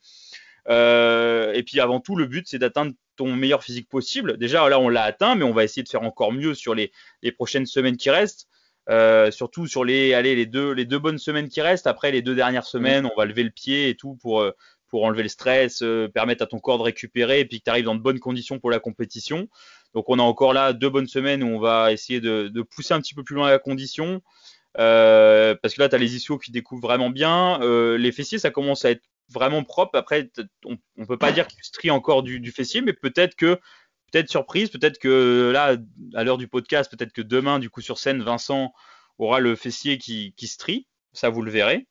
[0.68, 4.37] euh, et puis avant tout, le but, c'est d'atteindre ton meilleur physique possible.
[4.37, 6.92] Déjà, là, on l'a atteint, mais on va essayer de faire encore mieux sur les,
[7.22, 8.48] les prochaines semaines qui restent.
[8.90, 11.87] Euh, surtout sur les, allez, les, deux, les deux bonnes semaines qui restent.
[11.87, 14.52] Après, les deux dernières semaines, on va lever le pied et tout pour, euh,
[14.88, 17.70] pour enlever le stress, euh, permettre à ton corps de récupérer et puis que tu
[17.70, 19.48] arrives dans de bonnes conditions pour la compétition.
[19.94, 22.94] Donc, on a encore là deux bonnes semaines où on va essayer de, de pousser
[22.94, 24.22] un petit peu plus loin la condition.
[24.76, 27.61] Euh, parce que là, tu as les ischios qui découvrent vraiment bien.
[27.62, 29.98] Euh, les fessiers, ça commence à être vraiment propre.
[29.98, 30.31] Après,
[30.64, 33.59] on, on peut pas dire qu'il strie encore du, fessier, mais peut-être que,
[34.12, 35.76] peut-être surprise, peut-être que là,
[36.14, 38.72] à l'heure du podcast, peut-être que demain, du coup, sur scène, Vincent
[39.18, 40.87] aura le fessier qui, qui strie.
[41.12, 41.87] Ça, vous le verrez.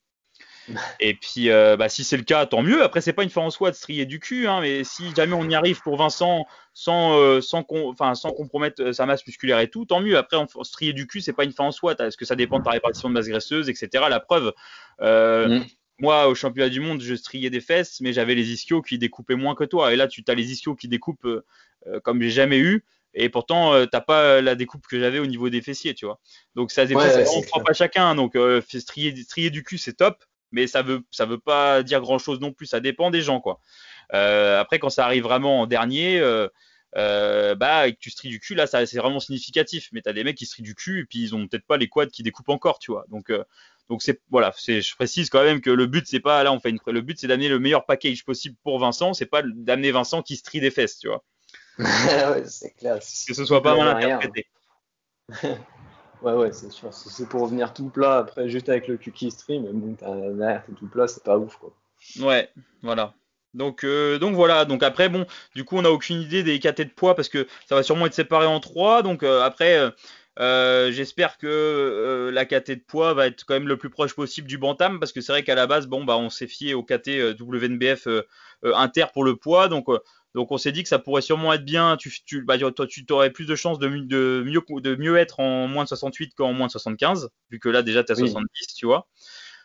[1.00, 2.84] Et puis, euh, bah, si c'est le cas, tant mieux.
[2.84, 5.34] Après, c'est pas une fin en soi de strier du cul, hein, mais si jamais
[5.34, 9.60] on y arrive pour Vincent sans, euh, sans, enfin, sans compromettre euh, sa masse musculaire
[9.60, 10.18] et tout, tant mieux.
[10.18, 12.60] Après, on, strier du cul, c'est pas une fin en soi, parce que ça dépend
[12.60, 14.06] de ta répartition de masse graisseuse, etc.
[14.10, 14.54] La preuve,
[15.02, 15.66] euh, mm.
[16.00, 19.34] Moi, au championnat du monde, je striais des fesses, mais j'avais les ischios qui découpaient
[19.34, 19.92] moins que toi.
[19.92, 21.28] Et là, tu as les ischios qui découpent
[22.04, 22.84] comme j'ai jamais eu.
[23.20, 26.20] Et pourtant, euh, t'as pas la découpe que j'avais au niveau des fessiers, tu vois.
[26.54, 28.14] Donc ça dépend, ouais, on prend pas chacun.
[28.14, 32.20] Donc strier, strier du cul, c'est top, mais ça veut ça veut pas dire grand
[32.20, 32.66] chose non plus.
[32.66, 33.60] Ça dépend des gens, quoi.
[34.12, 36.22] après, quand ça arrive vraiment en dernier,
[36.94, 39.90] bah, et que tu stries du cul, là, ça, c'est vraiment significatif.
[39.92, 41.90] Mais t'as des mecs qui strient du cul et puis ils ont peut-être pas les
[41.90, 43.06] quads qui découpent encore, tu vois.
[43.10, 43.32] Donc,
[43.90, 46.60] donc c'est voilà, c'est je précise quand même que le but c'est pas là on
[46.60, 49.92] fait une le but c'est d'amener le meilleur package possible pour Vincent, c'est pas d'amener
[49.92, 51.24] Vincent qui strie des fesses, tu vois.
[51.80, 53.00] ouais, c'est clair.
[53.00, 54.48] Que ce soit pas mal interprété.
[56.22, 59.60] ouais ouais, c'est sûr, c'est pour revenir tout plat après juste avec le qui strie
[59.60, 59.96] mais bon
[60.34, 61.72] derrière t'es tout plat, c'est pas ouf quoi.
[62.20, 62.50] Ouais,
[62.82, 63.14] voilà.
[63.54, 64.66] Donc, euh, donc voilà.
[64.66, 65.26] Donc après, bon,
[65.56, 68.06] du coup, on n'a aucune idée des KT de poids parce que ça va sûrement
[68.06, 69.02] être séparé en trois.
[69.02, 69.92] Donc euh, après,
[70.40, 74.48] euh, j'espère que la KT de poids va être quand même le plus proche possible
[74.48, 76.84] du bantam parce que c'est vrai qu'à la base, bon, bah, on s'est fié au
[76.84, 78.08] KT WNBF
[78.64, 79.88] inter pour le poids, donc
[80.38, 81.98] donc on s'est dit que ça pourrait sûrement être bien.
[81.98, 85.40] Tu, tu, bah, toi, tu aurais plus de chances de, de, mieux, de mieux être
[85.40, 88.48] en moins de 68 qu'en moins de 75, vu que là déjà tu as 70,
[88.76, 89.08] tu vois.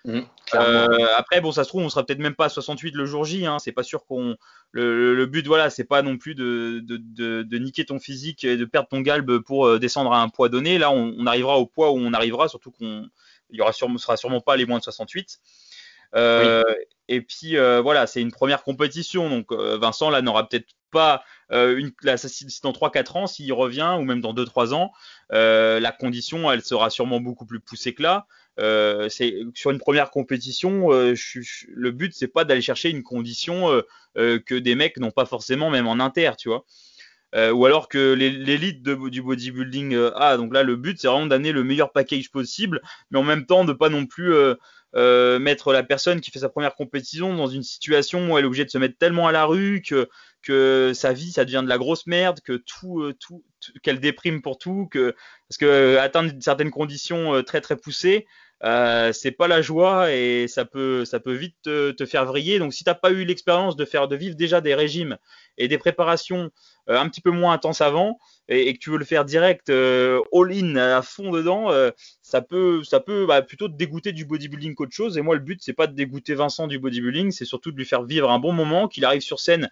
[0.06, 0.20] Mmh,
[0.54, 3.26] euh, après, bon, ça se trouve, on sera peut-être même pas à 68 le jour
[3.26, 3.44] J.
[3.44, 3.58] Hein.
[3.58, 4.34] C'est pas sûr qu'on.
[4.70, 8.42] Le, le, but, voilà, c'est pas non plus de, de, de, de, niquer ton physique
[8.42, 10.78] et de perdre ton galbe pour euh, descendre à un poids donné.
[10.78, 13.10] Là, on, on, arrivera au poids où on arrivera, surtout qu'on
[13.50, 15.38] il y aura sûrement, sera sûrement pas les moins de 68.
[16.14, 16.74] Euh, oui.
[17.12, 22.16] Et puis voilà, c'est une première compétition, donc Vincent là n'aura peut-être pas une, là,
[22.62, 24.92] dans 3-4 ans, s'il revient, ou même dans 2-3 ans,
[25.30, 28.26] la condition, elle sera sûrement beaucoup plus poussée que là.
[28.60, 29.08] Euh,
[29.54, 31.14] sur une première compétition, euh,
[31.68, 33.82] le but c'est pas d'aller chercher une condition
[34.16, 36.64] euh, que des mecs n'ont pas forcément même en inter, tu vois.
[37.34, 40.36] Ou alors que l'élite du bodybuilding a.
[40.36, 43.64] Donc là, le but c'est vraiment d'amener le meilleur package possible, mais en même temps
[43.64, 44.34] de pas non plus
[44.94, 48.64] mettre la personne qui fait sa première compétition dans une situation où elle est obligée
[48.64, 50.08] de se mettre tellement à la rue que
[50.42, 52.40] que sa vie ça devient de la grosse merde,
[53.82, 58.26] qu'elle déprime pour tout, parce que atteindre certaines conditions très très poussées,
[58.64, 62.58] euh, c'est pas la joie et ça peut, ça peut vite te, faire vriller.
[62.58, 65.18] Donc, si t'as pas eu l'expérience de faire, de vivre déjà des régimes
[65.58, 66.50] et des préparations
[66.88, 70.20] euh, un petit peu moins intenses avant et, que tu veux le faire direct, euh,
[70.32, 71.70] all-in à fond dedans,
[72.22, 75.18] ça peut, ça peut bah, plutôt te dégoûter du bodybuilding qu'autre chose.
[75.18, 77.84] Et moi, le but, c'est pas de dégoûter Vincent du bodybuilding, c'est surtout de lui
[77.84, 79.70] faire vivre un bon moment, qu'il arrive sur scène,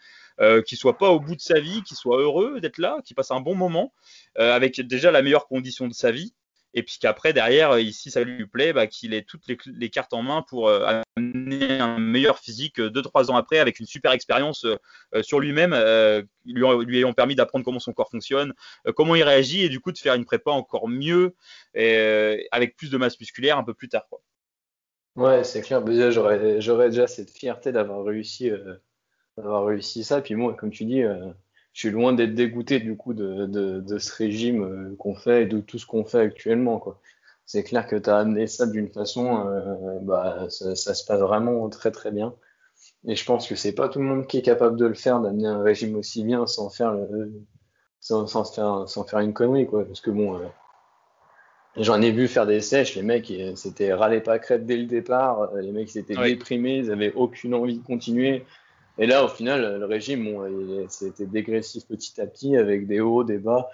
[0.66, 3.30] qu'il soit pas au bout de sa vie, qu'il soit heureux d'être là, qu'il passe
[3.30, 3.92] un bon moment
[4.36, 6.34] avec déjà la meilleure condition de sa vie
[6.74, 10.22] et puis qu'après derrière, ici ça lui plaît, bah, qu'il ait toutes les, cartes en
[10.22, 14.64] main pour euh, amener un meilleur physique 2 euh, ans après avec une super expérience
[14.64, 15.74] euh, sur lui-même,
[16.44, 18.54] lui, ayant permis d'apprendre comment son corps fonctionne,
[18.94, 21.34] comment il réagit et du coup de faire une prépa encore mieux
[21.74, 24.06] avec plus de masse musculaire un peu plus tard.
[24.08, 24.20] Quoi.
[25.16, 25.82] Ouais, c'est clair.
[25.82, 28.50] Déjà, j'aurais, j'aurais déjà cette fierté d'avoir réussi,
[29.36, 30.20] d'avoir réussi ça.
[30.20, 31.02] Puis moi, comme tu dis
[31.80, 35.44] je suis loin d'être dégoûté du coup de, de, de ce régime euh, qu'on fait
[35.44, 36.78] et de tout ce qu'on fait actuellement.
[36.78, 37.00] Quoi.
[37.46, 41.20] C'est clair que tu as amené ça d'une façon, euh, bah, ça, ça, se passe
[41.20, 42.34] vraiment très très bien.
[43.06, 45.20] Et je pense que c'est pas tout le monde qui est capable de le faire,
[45.20, 47.32] d'amener un régime aussi bien sans faire le,
[47.98, 49.86] sans, sans, faire, sans faire une connerie, quoi.
[49.86, 50.46] Parce que bon, euh,
[51.78, 55.50] j'en ai vu faire des sèches, les mecs, c'était râler pas crête dès le départ,
[55.54, 58.44] les mecs, étaient déprimés, ils avaient aucune envie de continuer.
[59.00, 63.24] Et là, au final, le régime, bon, c'était dégressif petit à petit avec des hauts,
[63.24, 63.70] des bas.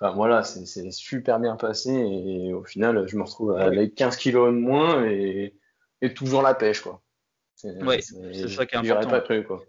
[0.00, 4.52] Enfin voilà, c'est super bien passé et au final, je me retrouve avec 15 kilos
[4.52, 5.54] de moins et,
[6.02, 7.00] et toujours la pêche, quoi.
[7.62, 9.08] Oui, c'est ça qui est important.
[9.08, 9.64] Pas prévu, quoi.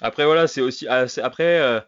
[0.00, 0.86] Après, voilà, c'est aussi.
[0.88, 1.80] Ah, après, euh,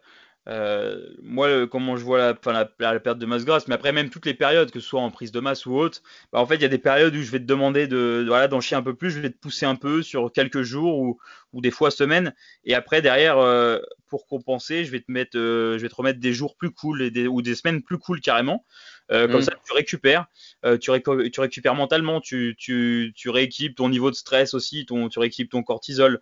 [0.49, 4.25] euh, moi, comment je vois la, la, perte de masse grasse, mais après même toutes
[4.25, 6.01] les périodes, que ce soit en prise de masse ou autre,
[6.33, 8.47] bah, en fait, il y a des périodes où je vais te demander de, voilà,
[8.47, 11.19] d'en chier un peu plus, je vais te pousser un peu sur quelques jours ou,
[11.53, 12.33] ou des fois semaines,
[12.65, 13.77] et après derrière, euh,
[14.07, 17.03] pour compenser, je vais te mettre, euh, je vais te remettre des jours plus cool
[17.03, 18.65] et des, ou des semaines plus cool carrément.
[19.09, 19.41] Comme mm.
[19.41, 20.27] ça, tu récupères,
[20.79, 20.89] tu,
[21.33, 25.51] tu, récupères mentalement, tu, tu, tu rééquipes ton niveau de stress aussi, ton, tu rééquipes
[25.51, 26.21] ton cortisol.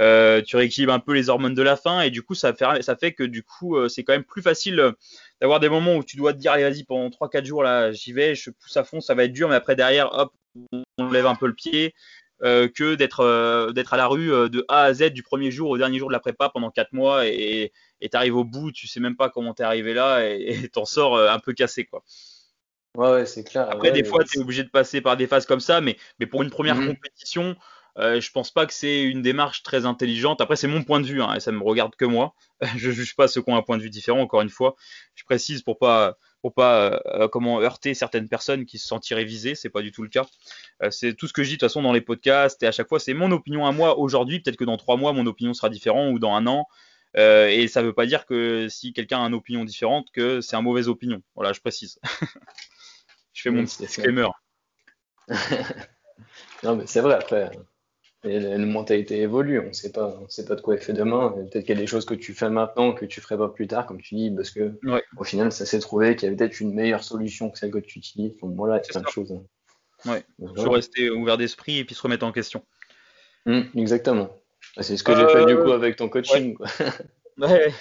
[0.00, 2.80] Euh, tu rééquilibres un peu les hormones de la faim et du coup ça fait,
[2.80, 4.92] ça fait que du coup euh, c'est quand même plus facile euh,
[5.42, 8.12] d'avoir des moments où tu dois te dire allez vas-y pendant 3-4 jours là j'y
[8.12, 10.32] vais, je pousse à fond, ça va être dur mais après derrière hop
[10.96, 11.94] on lève un peu le pied
[12.42, 15.98] que d'être d'être à la rue de A à Z du premier jour au dernier
[15.98, 19.16] jour de la prépa pendant 4 mois et tu arrives au bout, tu sais même
[19.16, 22.02] pas comment t'es arrivé là et t'en sors un peu cassé quoi.
[22.96, 23.68] Ouais, ouais c'est clair.
[23.70, 26.26] Après, des fois, tu es obligé de passer par des phases comme ça, mais, mais
[26.26, 26.88] pour une première mhm.
[26.88, 27.56] compétition,
[28.00, 30.40] euh, je pense pas que c'est une démarche très intelligente.
[30.40, 32.34] Après, c'est mon point de vue, hein, et ça me regarde que moi.
[32.76, 34.20] je juge pas ceux qui ont un point de vue différent.
[34.20, 34.74] Encore une fois,
[35.14, 39.54] je précise pour pas pour pas euh, comment heurter certaines personnes qui se sentiraient visées.
[39.54, 40.26] C'est pas du tout le cas.
[40.82, 42.72] Euh, c'est tout ce que je dis de toute façon dans les podcasts et à
[42.72, 44.40] chaque fois, c'est mon opinion à moi aujourd'hui.
[44.40, 46.66] Peut-être que dans trois mois, mon opinion sera différente ou dans un an.
[47.16, 50.56] Euh, et ça veut pas dire que si quelqu'un a une opinion différente, que c'est
[50.56, 51.22] une mauvaise opinion.
[51.34, 51.98] Voilà, je précise.
[53.32, 54.28] je fais mon petit disclaimer.
[56.62, 57.50] non, mais c'est vrai après.
[58.22, 60.92] Et la, mentalité évolue, on ne sait pas, on sait pas de quoi elle fait
[60.92, 61.30] demain.
[61.30, 63.66] Peut-être qu'il y a des choses que tu fais maintenant que tu ferais pas plus
[63.66, 64.78] tard, comme tu dis, parce que
[65.16, 67.78] au final, ça s'est trouvé qu'il y avait peut-être une meilleure solution que celle que
[67.78, 68.36] tu utilises.
[68.36, 69.32] Donc voilà, a plein de choses.
[69.32, 70.10] Hein.
[70.10, 70.24] Ouais.
[70.38, 72.62] Il faut rester ouvert d'esprit et puis se remettre en question.
[73.46, 74.30] Mmh, exactement.
[74.76, 76.56] Bah, c'est ce que j'ai fait du coup avec ton coaching.
[77.38, 77.72] ouais.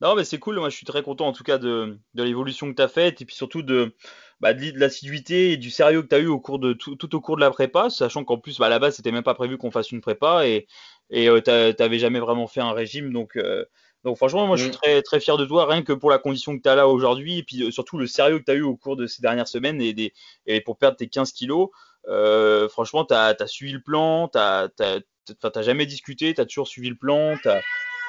[0.00, 0.56] Non, mais c'est cool.
[0.56, 3.22] Moi, je suis très content en tout cas de, de l'évolution que tu as faite
[3.22, 3.94] et puis surtout de,
[4.42, 7.14] bah, de l'assiduité et du sérieux que tu as eu au cours de tout, tout,
[7.14, 9.34] au cours de la prépa, sachant qu'en plus, bah, à la base, c'était même pas
[9.34, 10.66] prévu qu'on fasse une prépa et
[11.10, 13.12] et euh, t'avais jamais vraiment fait un régime.
[13.12, 13.64] Donc, euh,
[14.02, 14.76] donc franchement, moi, je suis mm.
[14.76, 17.38] très, très fier de toi, rien que pour la condition que tu as là aujourd'hui
[17.38, 19.46] et puis euh, surtout le sérieux que tu as eu au cours de ces dernières
[19.46, 20.12] semaines et, des,
[20.46, 21.68] et pour perdre tes 15 kilos.
[22.08, 26.66] Euh, franchement, tu as, as, suivi le plan, tu n'as jamais discuté, tu as toujours
[26.66, 27.48] suivi le plan, tu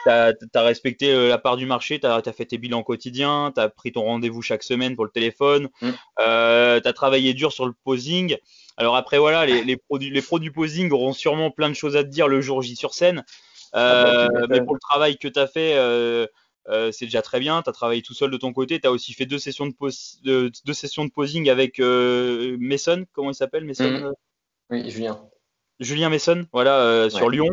[0.03, 3.61] tu as, respecté euh, la part du marché, tu as, fait tes bilans quotidiens, tu
[3.61, 5.89] as pris ton rendez-vous chaque semaine pour le téléphone, mm.
[6.19, 8.37] euh, tu as travaillé dur sur le posing.
[8.77, 12.03] Alors après, voilà, les, les, produits, les produits posing auront sûrement plein de choses à
[12.03, 13.23] te dire le jour J sur scène.
[13.75, 16.27] Euh, ah bah, mais pour le travail que tu as fait, euh,
[16.69, 17.61] euh, c'est déjà très bien.
[17.61, 18.79] Tu as travaillé tout seul de ton côté.
[18.79, 19.73] Tu as aussi fait deux sessions de,
[20.23, 23.05] de, deux sessions de posing avec Mason.
[23.13, 24.13] Comment il s'appelle, Mason mm.
[24.69, 25.19] Oui, Julien.
[25.79, 27.49] Julien Messon, voilà, sur Lyon.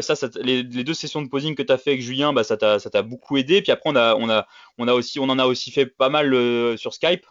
[0.00, 3.02] ça, les, deux sessions de posing que tu as fait avec Julien, bah, ça t'a
[3.02, 3.62] beaucoup aidé.
[3.62, 4.46] Puis après, on a, on a,
[4.78, 6.32] on a aussi, on en a aussi fait pas mal
[6.78, 7.24] sur Skype.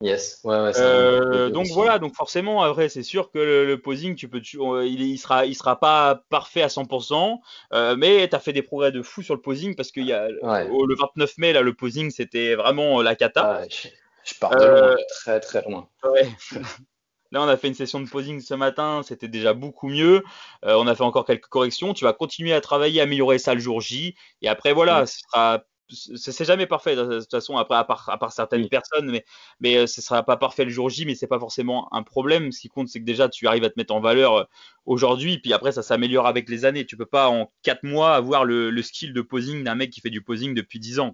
[0.00, 4.28] Yes, ouais, ouais, euh, donc voilà, donc forcément, après, c'est sûr que le, posing, tu
[4.28, 4.42] peux,
[4.84, 7.38] il, il, sera, il sera pas parfait à 100%,
[7.72, 10.12] euh, mais tu as fait des progrès de fou sur le posing parce qu'il y
[10.12, 13.62] a le 29 mai, là, le posing, c'était vraiment la cata.
[13.70, 15.88] je, pars de loin, euh, très très loin.
[17.34, 20.22] Là, on a fait une session de posing ce matin, c'était déjà beaucoup mieux.
[20.62, 21.92] on a fait encore quelques corrections.
[21.92, 24.14] Tu vas continuer à travailler, améliorer ça le jour J.
[24.40, 28.18] Et après, voilà, ce sera c'est jamais parfait de toute façon après à part, à
[28.18, 29.24] part certaines personnes mais
[29.60, 32.52] mais euh, ce sera pas parfait le jour J mais c'est pas forcément un problème.
[32.52, 34.44] Ce qui compte c'est que déjà tu arrives à te mettre en valeur euh,
[34.86, 36.86] aujourd'hui puis après ça s'améliore avec les années.
[36.86, 40.00] Tu peux pas en 4 mois avoir le, le skill de posing d'un mec qui
[40.00, 41.12] fait du posing depuis 10 ans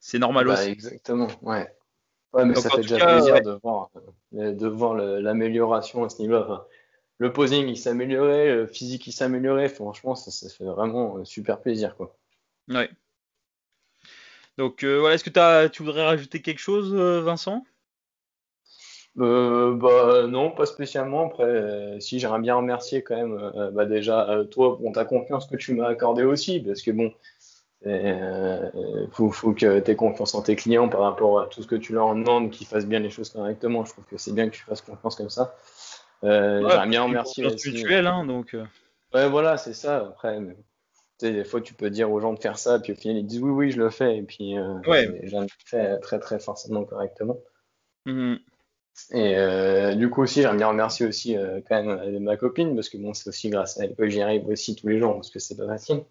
[0.00, 0.68] c'est normal bah, aussi.
[0.68, 1.68] exactement ouais
[2.32, 3.90] ouais mais ça fait déjà plaisir de voir
[4.34, 6.66] euh, de voir l'amélioration à ce niveau là
[7.18, 9.68] le posing il s'améliorait le physique il s'améliorait.
[9.68, 12.16] Franchement ça, ça fait vraiment super plaisir quoi.
[12.68, 12.90] Ouais.
[14.58, 17.64] Donc euh, voilà, est-ce que tu voudrais rajouter quelque chose, euh, Vincent?
[19.20, 21.26] Euh, bah non, pas spécialement.
[21.26, 25.74] Après, si j'aimerais bien remercier quand même, bah déjà toi pour ta confiance que tu
[25.74, 27.12] m'as accordé aussi, parce que bon,
[27.84, 31.76] il faut, que tu aies confiance en tes clients par rapport à tout ce que
[31.76, 33.84] tu leur demandes, qu'ils fassent bien les choses correctement.
[33.84, 35.56] Je trouve que c'est bien que tu fasses confiance comme ça.
[36.22, 37.46] j'aimerais bien remercier.
[37.46, 38.56] Aussi, hein, donc.
[39.14, 40.08] Ouais, voilà, c'est ça.
[40.08, 40.38] Après,
[41.20, 43.40] des fois, tu peux dire aux gens de faire ça, puis au final, ils disent
[43.40, 45.06] oui, oui, je le fais, et puis euh, ouais.
[45.06, 47.38] le fais très, très forcément correctement.
[48.06, 48.38] Mm-hmm.
[49.12, 52.88] Et euh, du coup, aussi, j'aimerais bien remercier aussi euh, quand même ma copine, parce
[52.88, 55.30] que bon, c'est aussi grâce à elle que j'y arrive aussi tous les jours, parce
[55.30, 56.02] que c'est pas facile.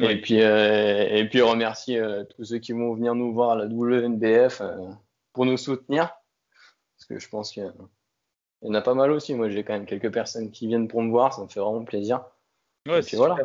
[0.00, 2.02] Et, puis, et puis, remercier
[2.34, 4.62] tous ceux qui vont venir nous voir à la WNBF
[5.32, 6.10] pour nous soutenir,
[6.96, 7.70] parce que je pense qu'il
[8.62, 9.34] y, en a pas mal aussi.
[9.34, 11.84] Moi, j'ai quand même quelques personnes qui viennent pour me voir, ça me fait vraiment
[11.84, 12.24] plaisir.
[12.86, 13.36] Ouais, c'est voilà.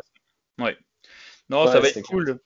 [0.58, 0.76] Ouais.
[1.50, 2.38] Non, ça va être cool.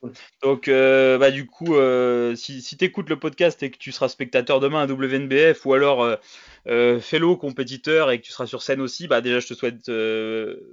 [0.42, 3.90] Donc, euh, bah, du coup, euh, si, si tu écoutes le podcast et que tu
[3.90, 6.16] seras spectateur demain à WNBF ou alors euh,
[6.68, 9.86] euh, fellow compétiteur et que tu seras sur scène aussi, bah, déjà, je te souhaite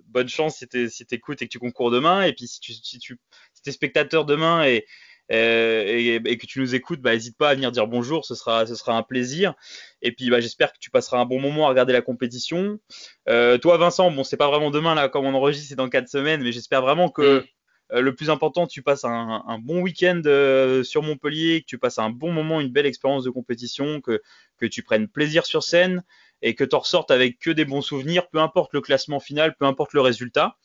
[0.07, 0.67] bonne chance si
[1.05, 2.23] tu écoutes et que tu concours demain.
[2.23, 3.19] Et puis, si tu si tu
[3.53, 4.85] si es spectateur demain et,
[5.29, 8.65] et, et, que tu nous écoutes, bah, n'hésite pas à venir dire bonjour, ce sera,
[8.65, 9.53] ce sera un plaisir.
[10.01, 12.79] Et puis, bah, j'espère que tu passeras un bon moment à regarder la compétition.
[13.25, 16.43] toi, Vincent, bon, c'est pas vraiment demain là, comme on enregistre, c'est dans quatre semaines,
[16.43, 17.25] mais j'espère vraiment que mm.
[17.25, 17.43] Euh,
[17.91, 22.09] le plus important, tu passes un, bon week-end euh, sur Montpellier, que tu passes un
[22.09, 24.21] bon moment, une belle expérience de compétition, que,
[24.67, 26.03] tu prennes plaisir sur scène
[26.41, 29.65] et que tu ressortes avec que des bons souvenirs, peu importe le classement final, peu
[29.65, 30.55] importe le résultat.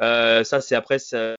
[0.00, 1.36] Euh, ça, c'est après, ça,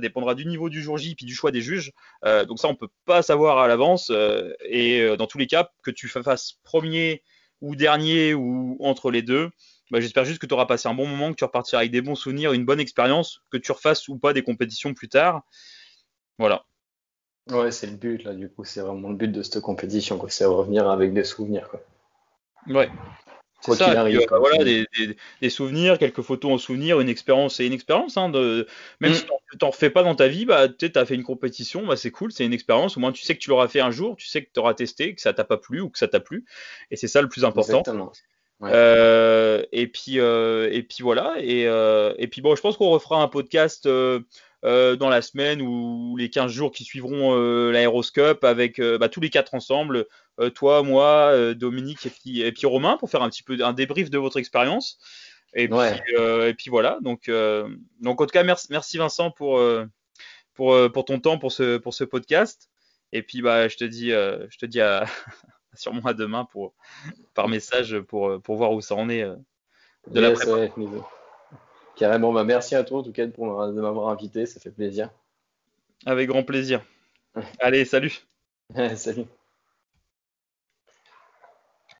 [0.00, 1.92] dépendra du niveau du jour J puis du choix des juges.
[2.24, 4.10] Euh, donc ça, on peut pas savoir à l'avance.
[4.10, 7.22] Euh, et dans tous les cas, que tu fasses premier
[7.60, 9.50] ou dernier ou entre les deux,
[9.90, 12.00] bah, j'espère juste que tu auras passé un bon moment, que tu repartiras avec des
[12.00, 15.42] bons souvenirs, une bonne expérience, que tu refasses ou pas des compétitions plus tard.
[16.38, 16.64] Voilà.
[17.50, 20.30] Ouais, c'est le but là, du coup, c'est vraiment le but de cette compétition, quoi.
[20.30, 21.82] C'est revenir avec des souvenirs, quoi.
[22.66, 22.90] Ouais.
[23.60, 24.86] C'est ça, arrive, euh, voilà, des,
[25.40, 28.18] des, souvenirs, quelques photos en souvenir, une expérience et une expérience.
[28.18, 28.66] Hein, de,
[29.00, 29.14] même mm.
[29.14, 31.96] si tu t'en refais pas dans ta vie, bah, tu as fait une compétition, bah,
[31.96, 32.98] c'est cool, c'est une expérience.
[32.98, 34.74] Au moins, tu sais que tu l'auras fait un jour, tu sais que tu auras
[34.74, 36.44] testé, que ça t'a pas plu ou que ça t'a plu.
[36.90, 37.80] Et c'est ça le plus important.
[37.80, 38.12] Exactement.
[38.62, 42.88] Euh, et puis euh, et puis voilà et, euh, et puis bon je pense qu'on
[42.88, 47.34] refera un podcast dans la semaine ou les 15 jours qui suivront
[47.70, 50.06] l'aéroscope avec bah, tous les quatre ensemble
[50.54, 54.10] toi moi Dominique et puis et puis Romain pour faire un petit peu un débrief
[54.10, 54.98] de votre expérience.
[55.56, 55.78] Et puis
[56.16, 57.30] et puis voilà donc
[58.00, 59.60] donc en tout cas merci merci Vincent pour
[60.54, 62.70] pour pour ton temps pour ce pour ce podcast.
[63.12, 65.04] Et puis bah je te dis je te dis à
[65.76, 66.74] sûrement à demain pour,
[67.34, 69.36] par message pour, pour voir où ça en est euh,
[70.08, 70.34] de la
[71.96, 75.10] Carrément, bah, merci à toi en tout cas pour de m'avoir invité, ça fait plaisir.
[76.06, 76.82] Avec grand plaisir.
[77.60, 78.26] Allez, salut.
[78.96, 79.26] salut.